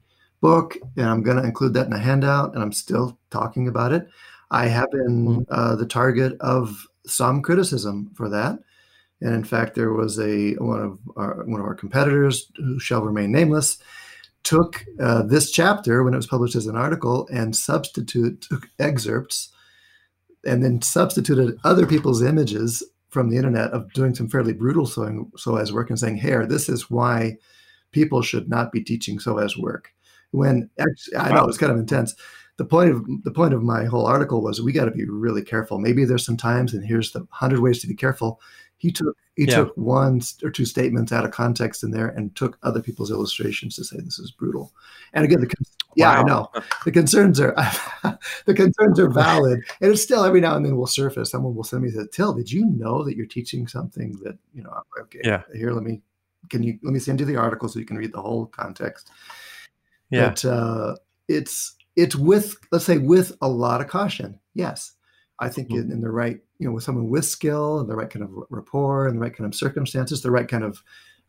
[0.42, 2.54] book, and I'm going to include that in a handout.
[2.54, 4.08] And I'm still talking about it.
[4.52, 5.46] I have been Mhm.
[5.50, 8.60] uh, the target of some criticism for that,
[9.22, 13.02] and in fact, there was a one of our one of our competitors who shall
[13.04, 13.78] remain nameless
[14.44, 19.50] took uh, this chapter when it was published as an article and substitute took excerpts
[20.46, 25.32] and then substituted other people's images from the internet of doing some fairly brutal sewing
[25.38, 27.38] psoas work and saying, "Here, this is why
[27.92, 29.92] people should not be teaching psoas work."
[30.32, 31.48] When actually, I know Wow.
[31.48, 32.16] it's kind of intense.
[32.58, 35.42] The point of the point of my whole article was we got to be really
[35.42, 35.80] careful.
[35.80, 38.40] Maybe there's some times, and here's the hundred ways to be careful.
[38.78, 39.56] He took he Yeah.
[39.56, 43.78] took one or two statements out of context in there and took other people's illustrations
[43.78, 44.74] to say this is brutal.
[45.14, 45.64] And again, the con-
[45.96, 46.50] yeah, I know
[46.84, 47.54] the concerns are
[48.46, 51.32] the concerns are valid, and it's still every now and then will surface.
[51.32, 54.62] Someone will send me say, "Til, did you know that you're teaching something that you
[54.62, 55.44] know?" Okay, Yeah.
[55.56, 56.02] Here, let me
[56.50, 59.10] can you let me send you the article so you can read the whole context.
[60.10, 60.96] Yeah, But uh,
[61.30, 64.38] it's it's with let's say with a lot of caution.
[64.54, 64.94] Yes,
[65.40, 68.10] I think in, in the right you know with someone with skill and the right
[68.10, 70.84] kind of rapport and the right kind of circumstances, the right kind of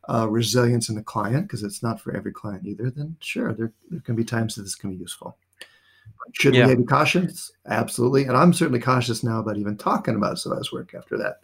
[0.09, 2.91] uh, resilience in the client because it's not for every client either.
[2.91, 5.37] Then sure, there there can be times that this can be useful.
[6.33, 6.67] Should Yeah.
[6.67, 7.51] we be cautious?
[7.65, 11.41] Absolutely, and I'm certainly cautious now about even talking about psoas work after that.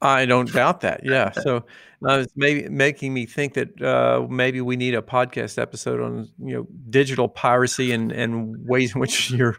[0.00, 1.02] I don't doubt that.
[1.04, 1.30] Yeah.
[1.30, 1.58] So
[2.04, 6.28] uh, it's maybe making me think that uh, maybe we need a podcast episode on
[6.38, 9.58] you know digital piracy and and ways in which your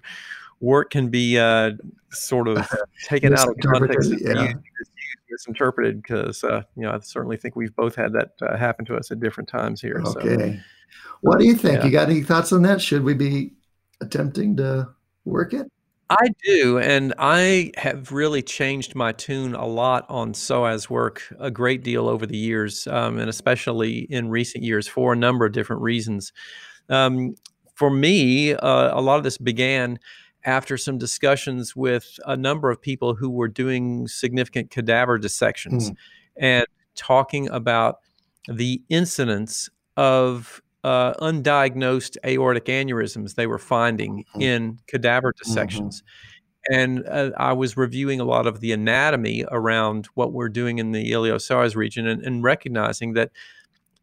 [0.63, 1.71] work can be uh,
[2.11, 2.67] sort of
[3.05, 4.43] taken out of context yeah.
[4.43, 4.57] used,
[5.29, 8.95] misinterpreted because uh, you know I certainly think we've both had that uh, happen to
[8.95, 10.01] us at different times here.
[10.05, 10.53] Okay.
[10.53, 10.59] So,
[11.21, 11.79] what do you think?
[11.79, 11.85] Yeah.
[11.85, 12.81] You got any thoughts on that?
[12.81, 13.53] Should we be
[14.01, 14.89] attempting to
[15.25, 15.67] work it?
[16.09, 21.49] I do, and I have really changed my tune a lot on psoas work a
[21.49, 25.53] great deal over the years, um, and especially in recent years for a number of
[25.53, 26.31] different reasons.
[26.89, 27.35] Um,
[27.73, 29.97] for me, uh, a lot of this began
[30.45, 35.95] after some discussions with a number of people who were doing significant cadaver dissections mm.
[36.37, 37.99] and talking about
[38.47, 44.41] the incidence of uh, undiagnosed aortic aneurysms they were finding mm-hmm.
[44.41, 45.49] in cadaver mm-hmm.
[45.49, 46.01] dissections.
[46.01, 46.09] Mm-hmm.
[46.71, 50.91] And uh, I was reviewing a lot of the anatomy around what we're doing in
[50.91, 53.31] the iliopsoas region and, and recognizing that,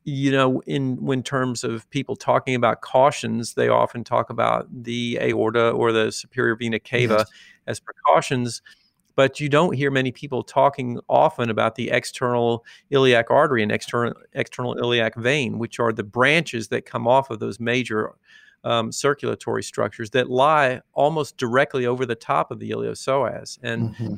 [0.04, 5.18] you know, in when terms of people talking about cautions, they often talk about the
[5.20, 7.30] aorta or the superior vena cava yes.
[7.66, 8.62] as precautions
[9.20, 14.14] but you don't hear many people talking often about the external iliac artery and external
[14.32, 18.14] external iliac vein, which are the branches that come off of those major
[18.64, 23.58] um, circulatory structures that lie almost directly over the top of the iliopsoas.
[23.62, 24.14] And mm-hmm.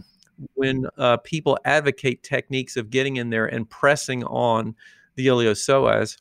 [0.54, 4.76] when uh, people advocate techniques of getting in there and pressing on
[5.14, 6.18] the iliopsoas,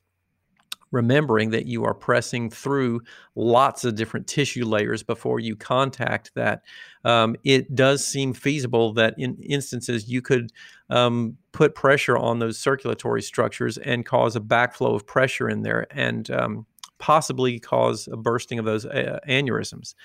[0.92, 3.02] remembering that you are pressing through
[3.36, 6.64] lots of different tissue layers before you contact that.
[7.06, 10.52] Um, it does seem feasible that in instances you could
[10.90, 15.88] um, put pressure on those circulatory structures and cause a backflow of pressure in there
[15.92, 16.66] and um,
[16.98, 19.96] possibly cause a bursting of those uh, aneurysms.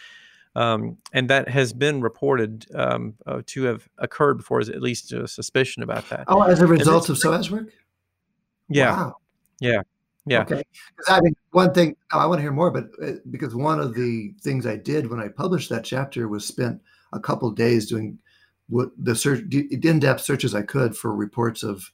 [0.54, 5.12] Um, and that has been reported um, uh, to have occurred before, is at least
[5.12, 6.24] a suspicion about that.
[6.28, 7.72] Oh, as a result of psoas work?
[8.68, 8.96] Yeah.
[8.96, 9.16] Wow.
[9.60, 9.82] Yeah.
[10.26, 10.40] Yeah.
[10.42, 10.62] Okay.
[10.96, 13.80] Because I mean, one thing oh, I want to hear more, but uh, because one
[13.80, 16.80] of the things I did when I published that chapter was spent
[17.12, 18.18] a couple days doing
[18.68, 21.92] what the search in-depth searches I could for reports of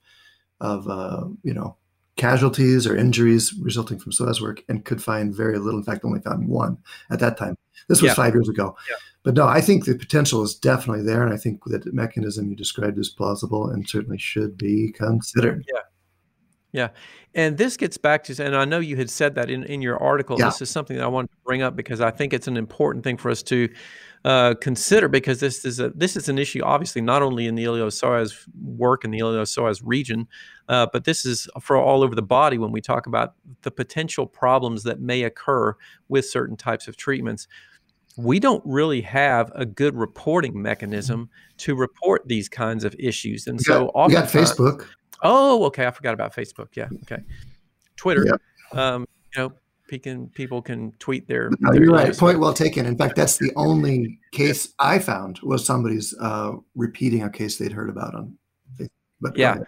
[0.61, 1.77] of uh, you know
[2.17, 5.81] casualties or injuries resulting from psoas work, and could find very little.
[5.81, 6.79] In fact, only found one
[7.11, 7.57] at that time.
[7.89, 8.15] This was yeah.
[8.15, 8.77] five years ago.
[8.89, 8.97] Yeah.
[9.25, 12.49] But no, I think the potential is definitely there, and I think that the mechanism
[12.49, 15.65] you described is plausible and certainly should be considered.
[15.73, 15.81] Yeah.
[16.73, 16.89] Yeah.
[17.35, 20.03] And this gets back to, and I know you had said that in, in your
[20.03, 20.39] article.
[20.39, 20.47] Yeah.
[20.47, 23.05] This is something that I wanted to bring up because I think it's an important
[23.05, 23.69] thing for us to
[24.25, 27.65] uh, consider because this is a this is an issue obviously not only in the
[27.65, 30.29] iliopsoas work in the iliopsoas region,
[30.69, 34.27] uh, but this is for all over the body when we talk about the potential
[34.27, 35.75] problems that may occur
[36.09, 37.49] with certain types of treatments.
[38.17, 43.59] We don't really have a good reporting mechanism to report these kinds of issues, and
[43.59, 44.87] we so got, we got Facebook.
[45.23, 45.87] Oh, okay.
[45.87, 46.69] I forgot about Facebook.
[46.75, 46.89] Yeah.
[47.03, 47.23] Okay.
[47.97, 48.25] Twitter.
[48.27, 48.79] Yep.
[48.79, 49.53] Um, you know,
[49.99, 51.51] can, people can tweet their.
[51.61, 52.17] No, their you're right.
[52.17, 52.87] Point well taken.
[52.87, 57.73] In fact, that's the only case I found was somebody's uh, repeating a case they'd
[57.73, 58.37] heard about on
[58.79, 58.89] Facebook.
[59.21, 59.59] But yeah,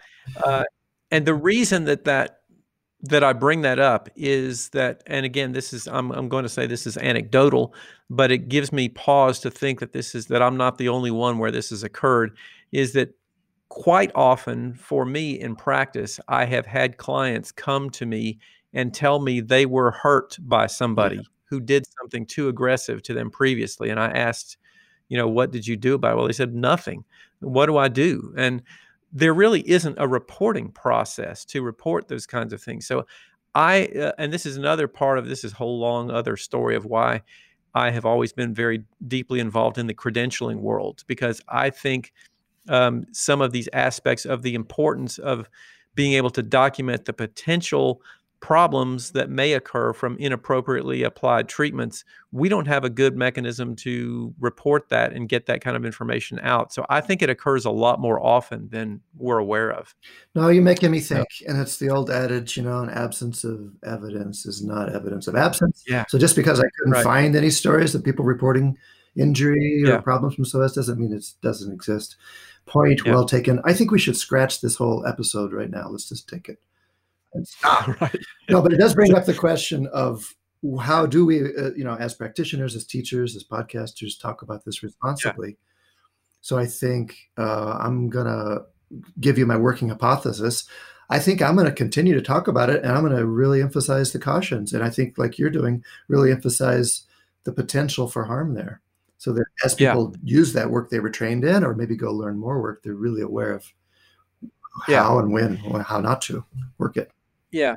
[0.43, 0.63] uh,
[1.11, 2.39] and the reason that that
[3.01, 6.49] that I bring that up is that, and again, this is I'm I'm going to
[6.49, 7.73] say this is anecdotal,
[8.09, 11.11] but it gives me pause to think that this is that I'm not the only
[11.11, 12.35] one where this has occurred.
[12.71, 13.15] Is that
[13.69, 18.39] quite often for me in practice, I have had clients come to me
[18.73, 21.21] and tell me they were hurt by somebody yeah.
[21.45, 23.89] who did something too aggressive to them previously.
[23.89, 24.57] And I asked,
[25.07, 26.15] you know, what did you do about it?
[26.17, 27.03] Well, they said, nothing.
[27.39, 28.33] What do I do?
[28.37, 28.61] And
[29.11, 32.85] there really isn't a reporting process to report those kinds of things.
[32.85, 33.05] So
[33.55, 36.85] I, uh, and this is another part of this is whole long other story of
[36.85, 37.21] why
[37.73, 42.13] I have always been very deeply involved in the credentialing world because I think
[42.69, 45.49] um, some of these aspects of the importance of
[45.95, 48.01] being able to document the potential
[48.45, 54.31] problems that may occur from inappropriately applied treatments, we don't have a good mechanism to
[54.39, 56.71] report that and get that kind of information out.
[56.71, 59.95] So I think it occurs a lot more often than we're aware of.
[60.35, 61.27] No, you're making me think.
[61.47, 65.35] And it's the old adage, you know, an absence of evidence is not evidence of
[65.35, 65.83] absence.
[65.87, 66.05] Yeah.
[66.07, 67.03] So just because I couldn't right.
[67.03, 68.77] find any stories of people reporting
[69.15, 69.97] injury or yeah.
[70.01, 72.17] problems from psoas doesn't mean it doesn't exist.
[72.65, 73.13] Point yeah.
[73.13, 73.59] well taken.
[73.63, 75.87] I think we should scratch this whole episode right now.
[75.89, 76.59] Let's just take it
[77.33, 77.87] and stop.
[78.01, 78.17] right.
[78.49, 80.33] No, but it does bring up the question of
[80.81, 84.81] how do we, uh, you know, as practitioners, as teachers, as podcasters, talk about this
[84.81, 85.49] responsibly.
[85.49, 85.55] Yeah.
[86.41, 88.59] So I think uh, I'm gonna
[89.19, 90.67] give you my working hypothesis.
[91.09, 93.61] I think I'm going to continue to talk about it, and I'm going to really
[93.61, 94.73] emphasize the cautions.
[94.73, 97.03] And I think, like you're doing, really emphasize
[97.43, 98.81] the potential for harm there
[99.17, 100.37] so that as people yeah.
[100.37, 103.21] use that work they were trained in or maybe go learn more work they're really
[103.21, 103.65] aware of
[104.87, 105.03] Yeah.
[105.03, 106.43] how and when, how not to
[106.77, 107.09] work it.
[107.51, 107.75] Yeah.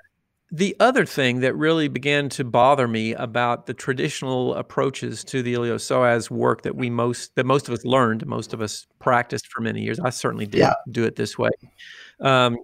[0.51, 5.53] The other thing that really began to bother me about the traditional approaches to the
[5.55, 9.61] iliopsoas work that we most that most of us learned, most of us practiced for
[9.61, 10.01] many years.
[10.01, 10.73] I certainly did Yeah.
[10.91, 11.51] do it this way.
[12.21, 12.57] Um,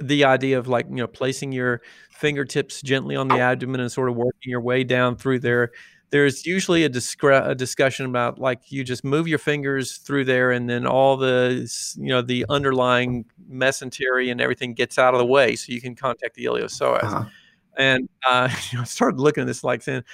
[0.00, 4.08] the idea of like you know placing your fingertips gently on the abdomen and sort
[4.08, 5.72] of working your way down through there.
[6.16, 10.50] There's usually a, discre- a discussion about like you just move your fingers through there,
[10.50, 15.26] and then all the you know the underlying mesentery and everything gets out of the
[15.26, 17.04] way, so you can contact the iliopsoas.
[17.04, 17.24] Uh-huh.
[17.76, 20.04] And uh, you know, I started looking at this like saying,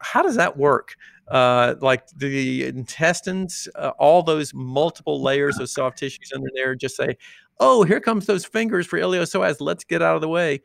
[0.00, 0.96] how does that work?
[1.28, 6.96] Uh, like the intestines, uh, all those multiple layers of soft tissues under there, just
[6.96, 7.18] say,
[7.60, 9.56] "Oh, here comes those fingers for iliopsoas.
[9.60, 10.62] Let's get out of the way."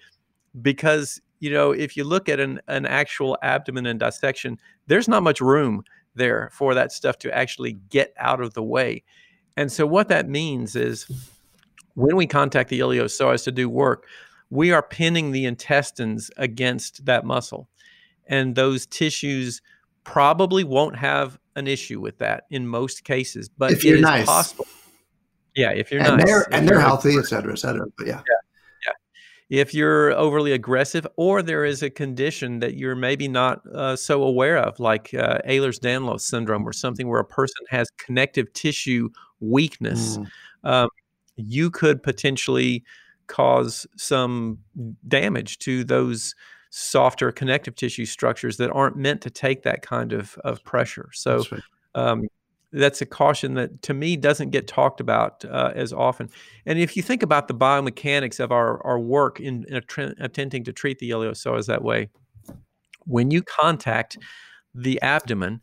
[0.62, 5.24] Because you know, if you look at an an actual abdomen and dissection, there's not
[5.24, 5.84] much room
[6.16, 9.04] there for that stuff to actually get out of the way.
[9.58, 11.06] And so, what that means is
[11.96, 14.06] when we contact the iliopsoas to do work,
[14.50, 17.68] we are pinning the intestines against that muscle.
[18.28, 19.62] And those tissues
[20.06, 24.04] probably won't have an issue with that in most cases, but If you're it is
[24.04, 24.26] nice.
[24.26, 24.66] possible.
[25.56, 26.26] Yeah, if you're and nice.
[26.26, 27.86] they're and they're healthy, et cetera, et cetera.
[27.98, 28.22] But yeah,
[29.50, 34.24] if you're overly aggressive or there is a condition that you're maybe not uh, so
[34.24, 40.18] aware of like uh, ehlers-danlos syndrome or something where a person has connective tissue weakness
[40.18, 40.28] Mm.
[40.64, 40.90] um,
[41.36, 42.84] you could potentially
[43.28, 44.60] cause some
[45.08, 46.36] damage to those
[46.70, 51.10] softer connective tissue structures that aren't meant to take that kind of, of pressure.
[51.14, 51.44] So
[51.96, 52.28] um,
[52.74, 56.30] that's a caution that to me doesn't get talked about uh, as often.
[56.66, 60.74] And if you think about the biomechanics of our, our work in, in attempting to
[60.74, 62.10] treat the iliopsoas that way,
[63.06, 64.18] when you contact
[64.74, 65.62] the abdomen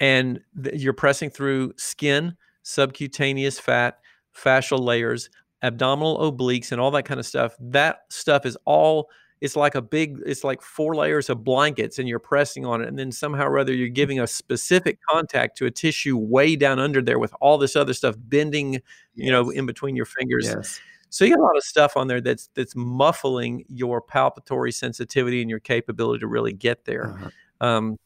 [0.00, 3.98] and th- you're pressing through skin, subcutaneous fat,
[4.36, 5.30] fascial layers,
[5.62, 9.08] abdominal obliques, and all that kind of stuff, that stuff is all
[9.42, 12.86] it's like a big it's like four layers of blankets and you're pressing on it
[12.86, 16.78] and then somehow or other you're giving a specific contact to a tissue way down
[16.78, 18.80] under there with all this other stuff bending
[19.14, 20.46] you know in between your fingers.
[20.46, 20.80] Yes.
[21.10, 25.40] so you got a lot of stuff on there that's that's muffling your palpatory sensitivity
[25.40, 27.10] and your capability to really get there.
[27.10, 27.66] Uh-huh.
[27.66, 27.98] um,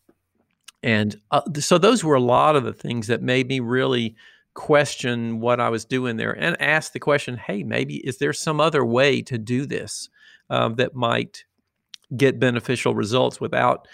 [0.83, 4.15] and uh, so those were a lot of the things that made me really
[4.55, 8.59] question what I was doing there and ask the question, hey, maybe is there some
[8.59, 10.09] other way to do this
[10.51, 11.45] um, that might
[12.17, 13.89] get beneficial results without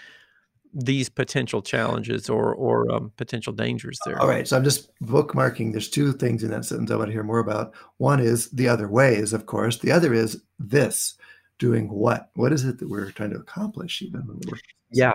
[0.73, 4.19] these potential challenges or or um, potential dangers there?
[4.19, 4.47] All right.
[4.47, 5.71] So I'm just bookmarking.
[5.71, 7.73] There's two things in that sentence I want to hear more about.
[7.97, 9.79] One is the other ways, of course.
[9.79, 11.15] The other is this
[11.59, 12.29] doing what?
[12.35, 14.59] What is it that we're trying to accomplish even when we're
[14.91, 15.13] Yeah.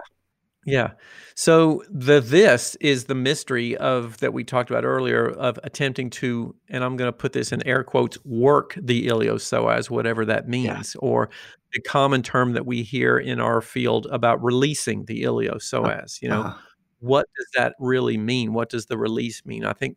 [0.71, 0.93] Yeah.
[1.35, 6.55] So the this is the mystery of that we talked about earlier of attempting to,
[6.69, 10.97] and I'm going to put this in air quotes, work the iliopsoas, whatever that means,
[10.99, 11.31] or
[11.73, 16.21] the common term that we hear in our field about releasing the iliopsoas.
[16.23, 16.59] You know, Uh-huh.
[17.01, 18.53] what does that really mean?
[18.53, 19.65] What does the release mean?
[19.65, 19.97] I think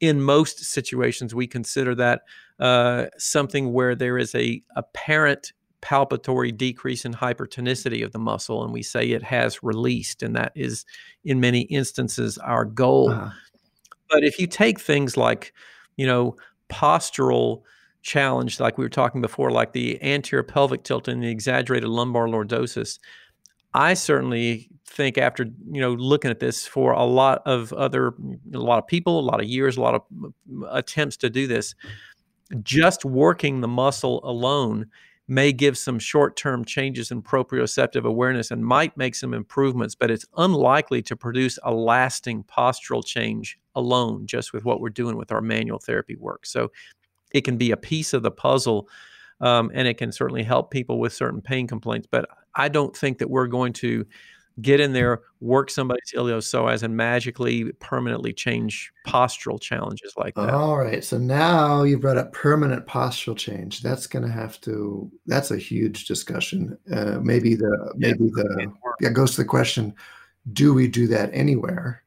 [0.00, 2.22] in most situations we consider that
[2.58, 8.72] uh, something where there is a apparent palpatory decrease in hypertonicity of the muscle, and
[8.72, 10.86] we say it has released, and that is
[11.24, 13.10] in many instances our goal.
[13.10, 13.30] Uh-huh.
[14.08, 15.52] But if you take things like,
[15.96, 16.36] you know,
[16.70, 17.62] postural
[18.02, 22.26] challenge, like we were talking before, like the anterior pelvic tilt and the exaggerated lumbar
[22.28, 22.98] lordosis,
[23.74, 28.14] I certainly think after you know looking at this for a lot of other
[28.54, 30.32] a lot of people, a lot of years, a lot of mm,
[30.70, 31.74] attempts to do this,
[32.62, 34.86] just working the muscle alone
[35.28, 40.26] may give some short-term changes in proprioceptive awareness and might make some improvements, but it's
[40.36, 45.40] unlikely to produce a lasting postural change alone just with what we're doing with our
[45.40, 46.44] manual therapy work.
[46.44, 46.72] So
[47.32, 48.88] it can be a piece of the puzzle
[49.40, 52.06] um, and it can certainly help people with certain pain complaints.
[52.10, 54.06] But I don't think that we're going to
[54.60, 60.50] get in there, work somebody's iliopsoas, and magically permanently change postural challenges like that.
[60.50, 61.02] All right.
[61.02, 63.82] So now you brought up permanent postural change.
[63.82, 65.10] That's going to have to.
[65.26, 66.76] That's a huge discussion.
[66.92, 69.94] Uh, maybe the maybe the yeah goes to the question:
[70.52, 72.02] Do we do that anywhere?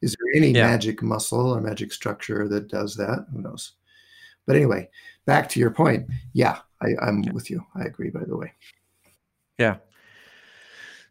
[0.00, 0.68] Is there any Yeah.
[0.68, 3.26] magic muscle or magic structure that does that?
[3.32, 3.72] Who knows?
[4.46, 4.88] But anyway,
[5.26, 6.06] back to your point.
[6.32, 7.66] Yeah, I, I'm with you.
[7.74, 8.10] I agree.
[8.10, 8.52] By the way.
[9.58, 9.78] Yeah.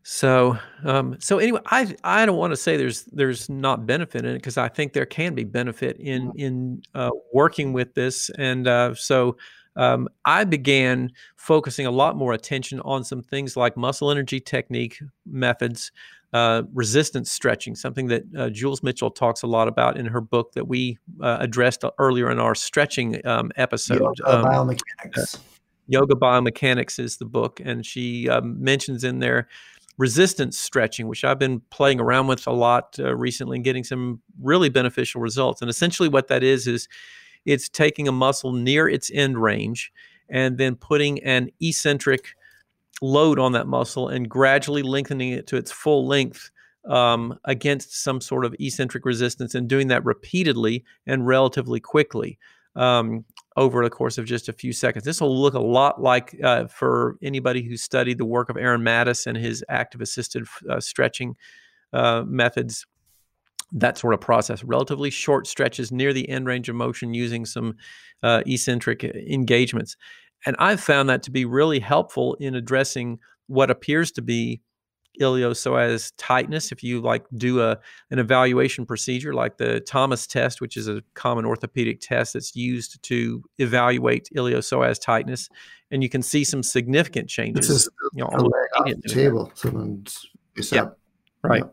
[0.09, 4.31] So, um, so anyway, I I don't want to say there's there's not benefit in
[4.31, 8.69] it because I think there can be benefit in in uh, working with this, and
[8.69, 9.35] uh, so
[9.75, 14.97] um, I began focusing a lot more attention on some things like muscle energy technique
[15.25, 15.91] methods
[16.31, 20.53] uh, resistance stretching, something that uh, Jules Mitchell talks a lot about in her book
[20.53, 23.99] that we uh, addressed earlier in our stretching um, episode.
[23.99, 25.39] Yoga um, biomechanics.
[25.89, 29.49] Yoga biomechanics is the book, and she um, mentions in there
[29.97, 34.21] resistance stretching, which I've been playing around with a lot uh, recently and getting some
[34.41, 35.61] really beneficial results.
[35.61, 36.87] And essentially, what that is is
[37.45, 39.91] it's taking a muscle near its end range
[40.29, 42.35] and then putting an eccentric
[43.01, 46.51] load on that muscle and gradually lengthening it to its full length
[46.89, 52.37] um, against some sort of eccentric resistance and doing that repeatedly and relatively quickly
[52.77, 53.25] um,
[53.57, 55.03] over the course of just a few seconds.
[55.03, 58.81] This will look a lot like uh, for anybody who studied the work of Aaron
[58.81, 61.35] Mattes and his active assisted uh, stretching
[61.91, 62.85] uh, methods.
[63.73, 67.75] That sort of process, relatively short stretches near the end range of motion using some
[68.23, 69.97] uh, eccentric engagements.
[70.45, 74.61] And I've found that to be really helpful in addressing what appears to be
[75.21, 76.71] iliopsoas tightness.
[76.71, 77.77] If you like do a
[78.11, 83.01] an evaluation procedure like the Thomas test, which is a common orthopedic test that's used
[83.03, 85.49] to evaluate iliopsoas tightness,
[85.91, 87.67] and you can see some significant changes.
[87.67, 88.43] This is you know, on
[88.85, 89.51] the table.
[89.55, 90.25] Someone's
[90.71, 90.89] yeah,
[91.43, 91.63] right.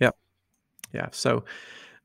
[0.00, 0.10] Yeah.
[0.92, 1.00] yeah.
[1.02, 1.08] Yeah.
[1.12, 1.44] So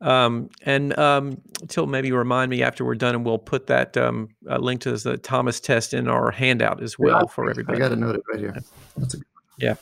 [0.04, 4.30] um, and um, Til, maybe remind me after we're done, and we'll put that um,
[4.60, 7.78] link to the Thomas test in our handout as well yeah, for everybody.
[7.78, 8.56] I got to note it right here.
[8.98, 9.26] That's a good
[9.58, 9.76] yeah.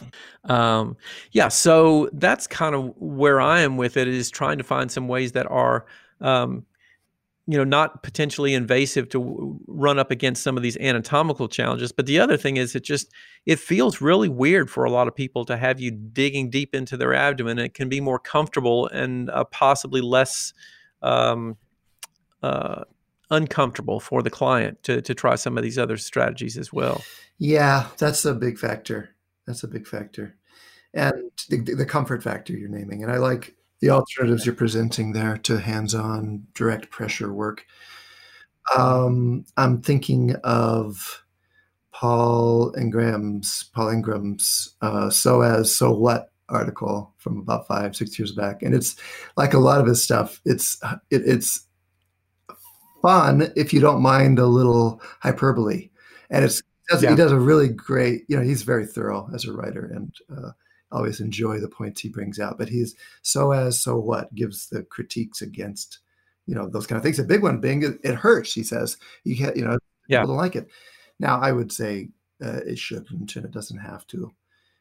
[0.44, 0.98] Um,
[1.32, 1.48] yeah.
[1.48, 5.32] So that's kind of where I am with it is trying to find some ways
[5.34, 5.86] that are
[6.20, 6.66] um,
[7.48, 12.06] you know not potentially invasive to run up against some of these anatomical challenges but
[12.06, 13.12] the other thing is it just
[13.46, 16.96] it feels really weird for a lot of people to have you digging deep into
[16.96, 20.54] their abdomen it can be more comfortable and uh, possibly less
[21.02, 21.58] um,
[22.44, 22.84] uh,
[23.32, 27.04] uncomfortable for the client to, to try some of these other strategies as well
[27.40, 29.10] yeah that's a big factor
[29.52, 30.36] that's a big factor
[30.94, 31.14] and
[31.50, 35.60] the, the comfort factor you're naming and i like the alternatives you're presenting there to
[35.60, 37.66] hands-on direct pressure work.
[38.78, 41.24] Um, I'm thinking of
[41.92, 48.62] Paul Ingraham's Paul Ingraham's uh, "Psoas So What" article from about five six years back,
[48.62, 48.96] and it's
[49.36, 50.40] like a lot of his stuff.
[50.46, 50.80] It's
[51.10, 51.66] it, it's
[53.02, 55.90] fun if you don't mind a little hyperbole,
[56.30, 56.62] and it's
[57.02, 57.12] yeah.
[57.12, 58.24] he does a really great.
[58.28, 60.52] You know, he's very thorough as a writer, and uh,
[60.92, 62.58] always enjoy the points he brings out.
[62.58, 66.00] But he's psoas so what gives the critiques against
[66.46, 67.20] you know those kind of things.
[67.20, 68.54] A big one being it, it hurts.
[68.54, 69.78] He says you can't you know
[70.08, 70.20] yeah.
[70.20, 70.68] people don't like it.
[71.20, 72.10] Now I would say
[72.44, 74.32] uh, it shouldn't and it doesn't have to,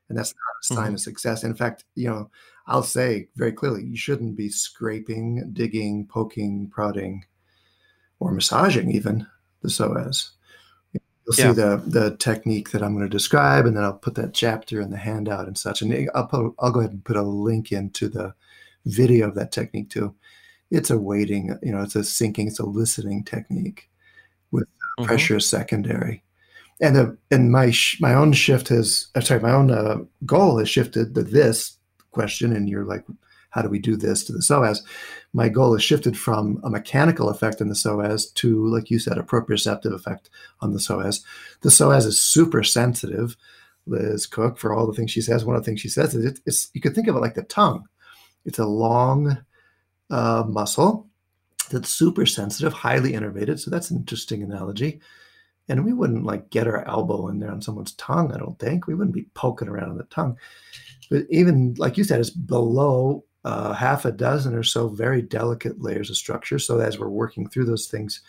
[0.08, 0.94] and that's not a sign mm-hmm.
[0.94, 1.44] of success.
[1.44, 2.30] In fact, you know
[2.66, 7.24] I'll say very clearly you shouldn't be scraping, digging, poking, prodding,
[8.18, 9.26] or massaging even
[9.62, 10.30] the psoas.
[11.36, 11.52] You'll yeah.
[11.52, 14.80] see the the technique that I'm going to describe, and then I'll put that chapter
[14.80, 15.82] in the handout and such.
[15.82, 18.34] And I'll put, I'll go ahead and put a link into the
[18.86, 20.14] video of that technique too.
[20.70, 23.90] It's a waiting, you know, it's a sinking, it's a listening technique
[24.50, 25.04] with mm-hmm.
[25.04, 26.22] pressure secondary.
[26.80, 30.68] And the and my my own shift has, I'm sorry, my own uh, goal has
[30.70, 31.76] shifted to this
[32.10, 33.04] question, and you're like,
[33.50, 34.78] how do we do this to the psoas?
[35.32, 39.16] My goal has shifted from a mechanical effect in the psoas to, like you said,
[39.16, 40.28] a proprioceptive effect
[40.60, 41.22] on the psoas.
[41.60, 43.36] The psoas is super sensitive.
[43.86, 46.24] Liz Koch, for all the things she says, one of the things she says is
[46.24, 47.88] it, it's you could think of it like the tongue.
[48.44, 49.38] It's a long
[50.10, 51.06] uh, muscle
[51.70, 53.60] that's super sensitive, highly innervated.
[53.60, 55.00] So that's an interesting analogy.
[55.68, 58.86] And we wouldn't like get our elbow in there on someone's tongue, I don't think.
[58.86, 60.36] We wouldn't be poking around on the tongue.
[61.10, 65.80] But even like you said, it's below uh, half a dozen or so very delicate
[65.80, 66.58] layers of structure.
[66.58, 68.20] So as we're working through those things,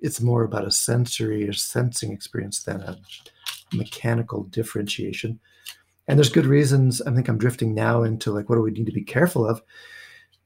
[0.00, 2.98] it's more about a sensory or sensing experience than a
[3.72, 5.40] mechanical differentiation.
[6.06, 7.02] And there's good reasons.
[7.02, 9.62] I think I'm drifting now into like, what do we need to be careful of?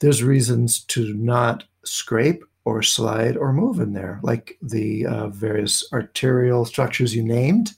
[0.00, 5.84] There's reasons to not scrape or slide or move in there, like the uh, various
[5.92, 7.72] arterial structures you named,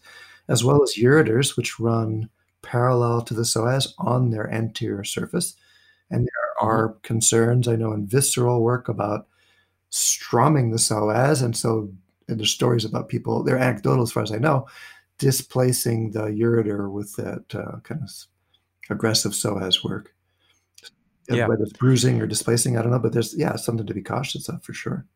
[0.49, 2.29] as well as ureters, which run
[2.63, 5.55] parallel to the psoas on their anterior surface.
[6.15, 6.67] And there mm-hmm.
[6.67, 9.27] are concerns, I know, in visceral work about
[9.91, 11.43] strumming the psoas.
[11.43, 11.93] And so
[12.29, 14.67] and there's stories about people, they're anecdotal as far as I know,
[15.19, 18.11] displacing the ureter with that uh, kind of
[18.91, 20.15] aggressive psoas work.
[21.29, 21.47] Yeah.
[21.47, 24.49] Whether it's bruising or displacing, I don't know, but there's, yeah, something to be cautious
[24.49, 25.07] of for sure.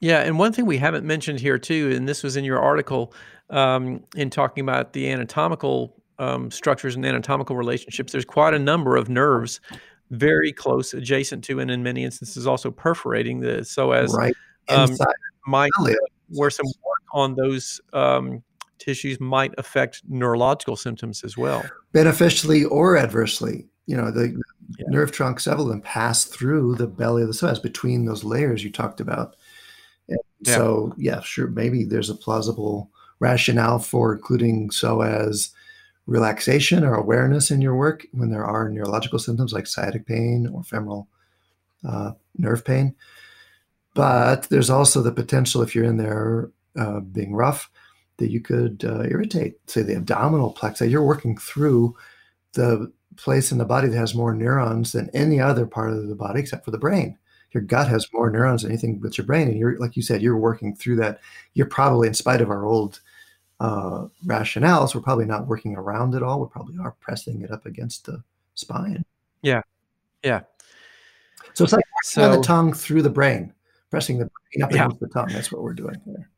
[0.00, 3.12] Yeah, and one thing we haven't mentioned here too, and this was in your article
[3.50, 8.96] um, in talking about the anatomical um, structures and anatomical relationships, there's quite a number
[8.96, 9.60] of nerves
[10.10, 14.34] very close, adjacent to, and in many instances also perforating the psoas right
[14.68, 14.96] um,
[15.46, 15.70] might
[16.30, 18.42] where some work on those um,
[18.78, 23.66] tissues might affect neurological symptoms as well, beneficially or adversely.
[23.86, 24.38] you know, the
[24.78, 24.86] yeah.
[24.88, 28.62] nerve trunks, several of them pass through the belly of the psoas between those layers
[28.62, 29.34] you talked about.
[30.08, 30.16] Yeah.
[30.54, 32.90] So, yeah, sure, maybe there's a plausible
[33.20, 35.52] rationale for including psoas
[36.08, 40.64] relaxation or awareness in your work when there are neurological symptoms like sciatic pain or
[40.64, 41.06] femoral
[41.86, 42.94] uh, nerve pain.
[43.94, 47.70] But there's also the potential, if you're in there uh, being rough,
[48.16, 50.90] that you could uh, irritate, say, the abdominal plexus.
[50.90, 51.94] You're working through
[52.54, 56.14] the place in the body that has more neurons than any other part of the
[56.14, 57.18] body except for the brain.
[57.52, 59.48] Your gut has more neurons than anything but your brain.
[59.48, 61.20] And you're, like you said, you're working through that.
[61.52, 63.00] You're probably, in spite of our old
[63.60, 66.40] uh, rationales, we're probably not working around it all.
[66.40, 68.22] We probably are pressing it up against the
[68.54, 69.04] spine.
[69.42, 69.62] Yeah.
[70.22, 70.42] Yeah.
[71.54, 73.52] So it's like so, the tongue through the brain,
[73.90, 74.84] pressing the brain up yeah.
[74.84, 75.28] against the tongue.
[75.28, 76.30] That's what we're doing there.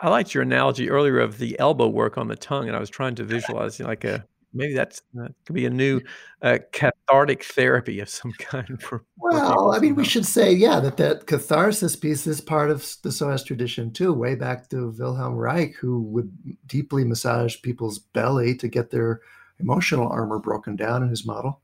[0.00, 2.90] I liked your analogy earlier of the elbow work on the tongue, and I was
[2.90, 6.00] trying to visualize you like a maybe that's that could be a new
[6.42, 9.04] uh, cathartic therapy of some kind for.
[9.16, 13.10] Well, I mean, we should say, yeah, that that catharsis piece is part of the
[13.10, 16.32] psoas tradition too, way back to Wilhelm Reich, who would
[16.66, 19.20] deeply massage people's belly to get their
[19.60, 21.60] emotional armor broken down in his model,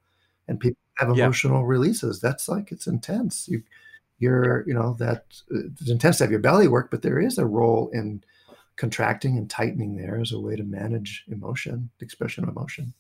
[0.49, 1.67] and people have emotional yeah.
[1.69, 2.21] releases.
[2.21, 3.49] That's like it's intense.
[3.49, 3.63] You,
[4.19, 7.47] you're, you know, that it's intense to have your belly work, but there is a
[7.47, 8.23] role in
[8.77, 12.93] contracting and tightening there as a way to manage emotion, expression of emotion.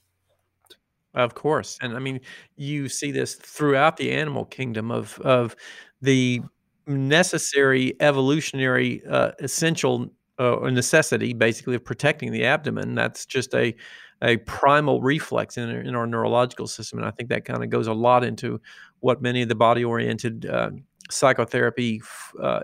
[1.15, 2.21] Of course, and I mean,
[2.57, 5.55] you see this throughout the animal kingdom of of
[6.03, 6.43] the
[6.89, 12.97] necessary evolutionary uh, essential uh, necessity, basically, of protecting the abdomen.
[12.97, 13.75] That's just a
[14.23, 17.87] a primal reflex in, in our neurological system, and I think that kind of goes
[17.87, 18.61] a lot into
[19.01, 20.71] what many of the body oriented uh,
[21.11, 22.03] psychotherapy
[22.43, 22.61] uh,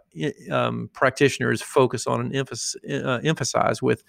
[0.51, 4.03] um, practitioners focus on and emphasis, uh, emphasize with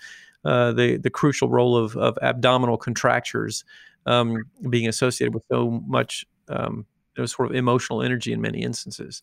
[0.46, 3.64] uh, the the crucial role of, of abdominal contractures
[4.06, 6.86] um, being associated with so much um,
[7.26, 9.22] sort of emotional energy in many instances.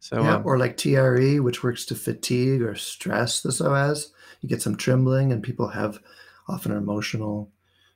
[0.00, 4.08] So, yeah, um, or like TRE, which works to fatigue or stress the psoas.
[4.40, 5.98] You get some trembling, and people have
[6.48, 7.50] often an emotional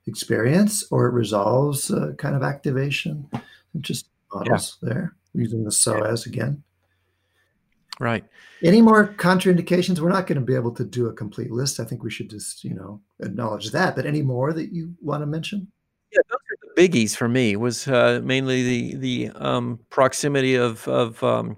[0.07, 3.29] experience, or it resolves uh, kind of activation.
[3.81, 4.89] Just models yeah.
[4.89, 6.63] there using the psoas again.
[8.01, 8.25] Right.
[8.65, 10.01] Any more contraindications?
[10.01, 11.79] We're not going to be able to do a complete list.
[11.79, 13.95] I think we should just, you know, acknowledge that.
[13.95, 15.69] But any more that you want to mention?
[16.11, 17.57] Yeah, those are the biggies for me.
[17.57, 21.57] Was uh, mainly the the um, proximity of of um,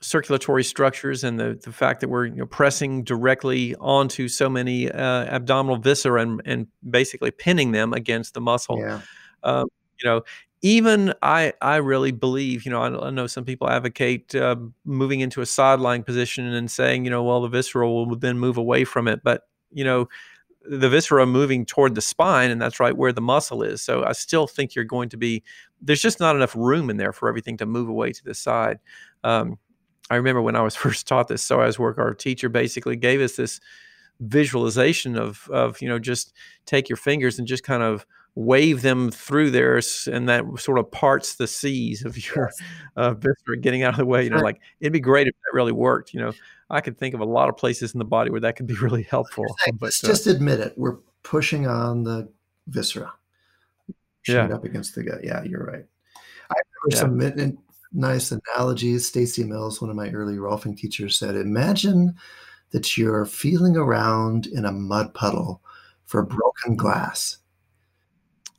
[0.00, 4.90] circulatory structures and the the fact that we're you know, pressing directly onto so many
[4.90, 8.78] uh, abdominal viscera and and basically pinning them against the muscle.
[8.78, 9.00] Yeah.
[9.42, 9.68] Um,
[10.02, 10.22] you know,
[10.62, 15.20] even I, I really believe, you know, I, I know some people advocate uh, moving
[15.20, 18.84] into a sideline position and saying, you know, well, the visceral will then move away
[18.84, 19.20] from it.
[19.22, 19.42] But,
[19.72, 20.08] you know,
[20.68, 23.82] the viscera moving toward the spine, and that's right where the muscle is.
[23.82, 25.42] So I still think you're going to be,
[25.80, 28.78] there's just not enough room in there for everything to move away to the side.
[29.24, 29.58] Um,
[30.10, 33.36] I remember when I was first taught this psoas work, our teacher basically gave us
[33.36, 33.60] this
[34.20, 36.32] visualization of, of, you know, just
[36.66, 38.04] take your fingers and just kind of
[38.38, 42.68] wave them through there, and that sort of parts the seas of your yes.
[42.96, 44.22] uh, viscera getting out of the way.
[44.22, 46.14] You know, like it'd be great if that really worked.
[46.14, 46.32] You know,
[46.70, 48.74] I could think of a lot of places in the body where that could be
[48.80, 49.44] really helpful.
[49.74, 50.74] But, uh, just admit it.
[50.76, 52.28] We're pushing on the
[52.68, 53.12] viscera.
[54.26, 54.46] Yeah.
[54.46, 55.24] Up against the gut.
[55.24, 55.86] Yeah, you're right.
[56.50, 56.54] I
[56.90, 57.46] remember yeah.
[57.46, 57.58] some
[57.92, 59.06] nice analogies.
[59.06, 62.14] Stacy Mills, one of my early Rolfing teachers, said, "Imagine
[62.70, 65.62] that you're feeling around in a mud puddle
[66.04, 67.37] for broken glass."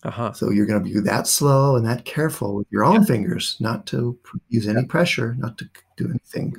[0.03, 0.31] Uh-huh.
[0.31, 3.03] So you're going to be that slow and that careful with your own yeah.
[3.03, 6.55] fingers, not to use any pressure, not to do anything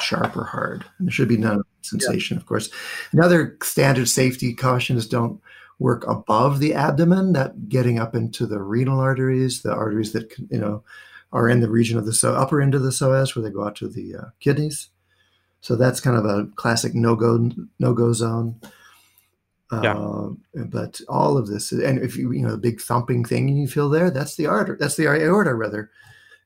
[0.00, 0.84] sharp or hard.
[0.98, 2.40] And there should be no sensation, yeah.
[2.40, 2.68] of course.
[3.12, 5.40] Another standard safety caution is don't
[5.78, 10.58] work above the abdomen, that getting up into the renal arteries, the arteries that you
[10.58, 10.82] know
[11.32, 13.64] are in the region of the so upper end of the psoas where they go
[13.64, 14.88] out to the uh, kidneys.
[15.60, 18.60] So that's kind of a classic no go no go zone.
[19.72, 19.96] Yeah.
[19.96, 20.30] Uh,
[20.66, 23.88] but all of this, and if you you know the big thumping thing you feel
[23.88, 24.76] there, that's the aorta.
[24.78, 25.90] That's the aorta rather,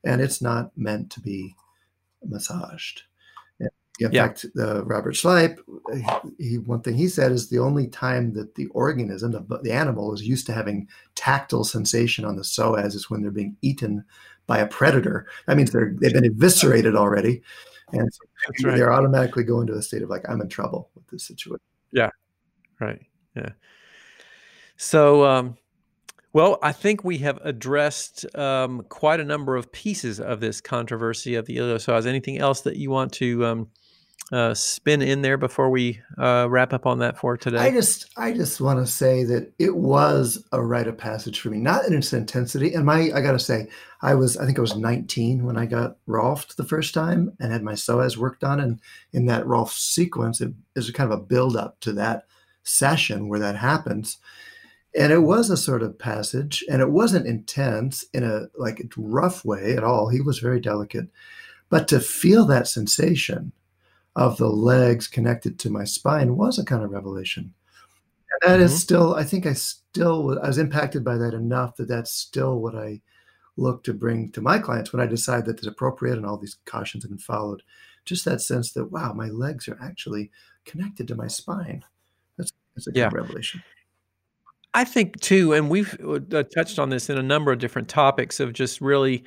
[0.03, 1.55] and it's not meant to be
[2.23, 3.03] massaged.
[3.99, 4.27] In yeah.
[4.27, 5.57] fact, uh, Robert Schleip,
[6.37, 10.13] he, one thing he said is the only time that the organism, the, the animal,
[10.13, 14.03] is used to having tactile sensation on the psoas is when they're being eaten
[14.47, 15.27] by a predator.
[15.47, 17.41] That means they're they've been eviscerated already,
[17.93, 18.75] and so right.
[18.75, 21.63] they're automatically going to a state of like I'm in trouble with this situation.
[21.93, 22.09] Yeah,
[22.81, 23.01] right.
[23.35, 23.49] Yeah.
[24.77, 25.57] So, um,
[26.33, 31.35] well, I think we have addressed um, quite a number of pieces of this controversy
[31.35, 32.05] of the iliopsoas.
[32.05, 33.67] Anything else that you want to um,
[34.31, 37.59] uh, spin in there before we uh, wrap up on that for today?
[37.59, 41.49] I just I just want to say that it was a rite of passage for
[41.49, 42.73] me, not in its intensity.
[42.73, 43.67] And my I got to say,
[44.01, 47.51] I was I think I was 19 when I got Rolfed the first time and
[47.53, 48.79] had my psoas worked on, and
[49.13, 52.25] in that Rolf sequence, it is kind of a build up to that
[52.65, 54.17] session where that happens.
[54.97, 59.43] And it was a sort of passage, and it wasn't intense in a like rough
[59.43, 60.09] way at all.
[60.09, 61.07] He was very delicate,
[61.69, 63.51] but to feel that sensation
[64.15, 67.53] of the legs connected to my spine was a kind of revelation.
[68.41, 68.65] And that mm-hmm.
[68.65, 72.59] is still, I think I still, I was impacted by that enough that that's still
[72.59, 73.01] what I
[73.57, 76.57] look to bring to my clients when I decide that it's appropriate and all these
[76.65, 77.63] cautions have been followed.
[78.05, 80.31] Just that sense that, wow, my legs are actually
[80.65, 81.83] connected to my spine.
[82.75, 83.09] That's a yeah.
[83.11, 83.63] revelation.
[84.73, 88.41] I think too, and we've uh, touched on this in a number of different topics
[88.41, 89.23] of just really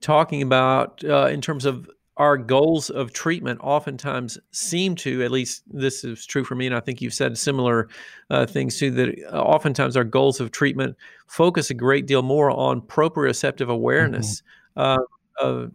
[0.00, 1.88] talking about uh, in terms of
[2.18, 6.74] our goals of treatment oftentimes seem to, at least this is true for me, and
[6.74, 7.88] I think you've said similar
[8.28, 10.96] uh, things too, that uh, oftentimes our goals of treatment
[11.28, 14.42] focus a great deal more on proprioceptive awareness.
[14.76, 15.02] Mm-hmm.
[15.42, 15.66] Uh,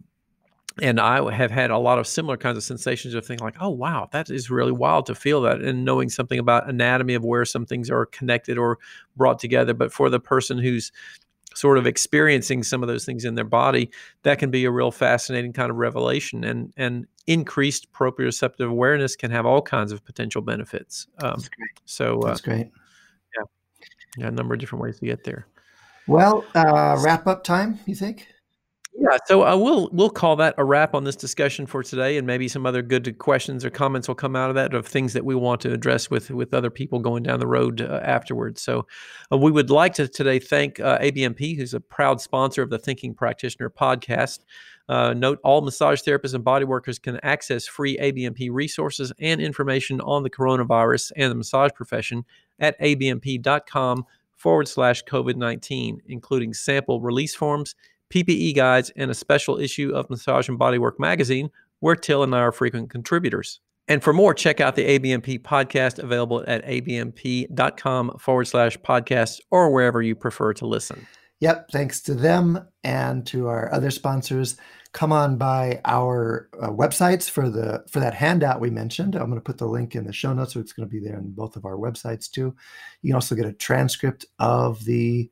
[0.82, 3.70] and I have had a lot of similar kinds of sensations of thinking like, oh
[3.70, 7.44] wow, that is really wild to feel that, and knowing something about anatomy of where
[7.44, 8.78] some things are connected or
[9.16, 9.74] brought together.
[9.74, 10.92] But for the person who's
[11.54, 13.90] sort of experiencing some of those things in their body,
[14.22, 16.44] that can be a real fascinating kind of revelation.
[16.44, 21.06] And and increased proprioceptive awareness can have all kinds of potential benefits.
[21.18, 21.48] Um, That's.
[21.86, 22.70] So uh, That's great.
[23.36, 23.44] Yeah,
[24.18, 25.46] yeah, a number of different ways to get there.
[26.06, 27.80] Well, uh, wrap up time.
[27.86, 28.28] You think?
[28.98, 32.26] Yeah, so uh, we'll we'll call that a wrap on this discussion for today, and
[32.26, 35.24] maybe some other good questions or comments will come out of that of things that
[35.24, 38.62] we want to address with with other people going down the road uh, afterwards.
[38.62, 38.86] So,
[39.30, 42.78] uh, we would like to today thank uh, ABMP, who's a proud sponsor of the
[42.78, 44.40] Thinking Practitioner podcast.
[44.88, 50.00] Uh, note all massage therapists and body workers can access free ABMP resources and information
[50.00, 52.24] on the coronavirus and the massage profession
[52.60, 57.74] at abmp.com forward slash COVID 19, including sample release forms
[58.10, 61.50] PPE guides, and a special issue of Massage and Bodywork magazine,
[61.80, 63.60] where Til and I are frequent contributors.
[63.88, 69.70] And for more, check out the ABMP podcast available at abmp.com forward slash podcast or
[69.70, 71.06] wherever you prefer to listen.
[71.40, 71.70] Yep.
[71.70, 74.56] Thanks to them and to our other sponsors.
[74.92, 79.14] Come on by our uh, websites for the for that handout we mentioned.
[79.14, 81.06] I'm going to put the link in the show notes, so it's going to be
[81.06, 82.56] there in both of our websites too.
[83.02, 85.30] You can also get a transcript of the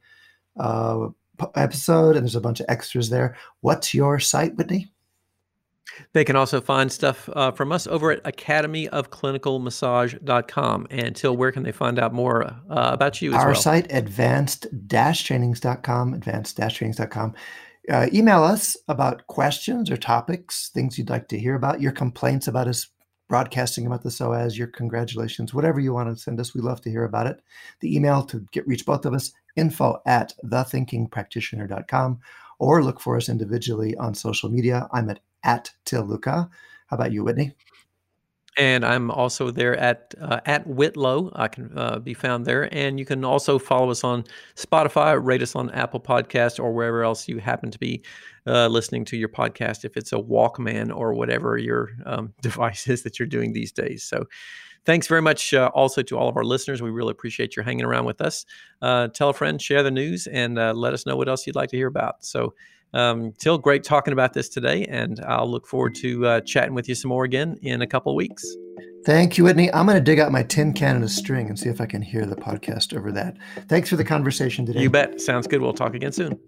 [0.60, 1.08] uh,
[1.54, 3.36] episode, and there's a bunch of extras there.
[3.60, 4.90] What's your site, Whitney?
[6.12, 10.86] They can also find stuff uh, from us over at academyofclinicalmassage.com.
[10.90, 13.54] And Til, where can they find out more uh, about you Our well?
[13.54, 17.34] site, advanced-trainings.com, advanced-trainings.com.
[17.90, 22.48] Uh, email us about questions or topics, things you'd like to hear about, your complaints
[22.48, 22.88] about us
[23.28, 26.54] broadcasting about the psoas, your congratulations, whatever you want to send us.
[26.54, 27.40] We love to hear about it.
[27.80, 32.20] The email to get reach both of us, info at thethinkingpractitioner.com,
[32.58, 34.88] or look for us individually on social media.
[34.92, 36.48] I'm at, at Til Luchau.
[36.86, 37.54] How about you, Whitney?
[38.56, 41.32] And I'm also there at uh, at Whitlow.
[41.34, 44.24] I can uh, be found there, and you can also follow us on
[44.54, 48.04] Spotify, rate us on Apple Podcast, or wherever else you happen to be
[48.46, 49.84] uh, listening to your podcast.
[49.84, 54.04] If it's a Walkman or whatever your um, device is that you're doing these days.
[54.04, 54.26] So,
[54.84, 56.82] thanks very much uh, also to all of our listeners.
[56.82, 58.44] We really appreciate your hanging around with us.
[58.82, 61.56] Uh, tell a friend, share the news, and uh, let us know what else you'd
[61.56, 62.24] like to hear about.
[62.24, 62.54] So.
[62.92, 66.88] Um, Til, great talking about this today, and I'll look forward to uh, chatting with
[66.88, 68.46] you some more again in a couple of weeks.
[69.04, 69.72] Thank you, Whitney.
[69.74, 71.86] I'm going to dig out my tin can and a string and see if I
[71.86, 73.36] can hear the podcast over that.
[73.68, 74.80] Thanks for the conversation today.
[74.80, 75.20] You bet.
[75.20, 75.60] Sounds good.
[75.60, 76.38] We'll talk again soon.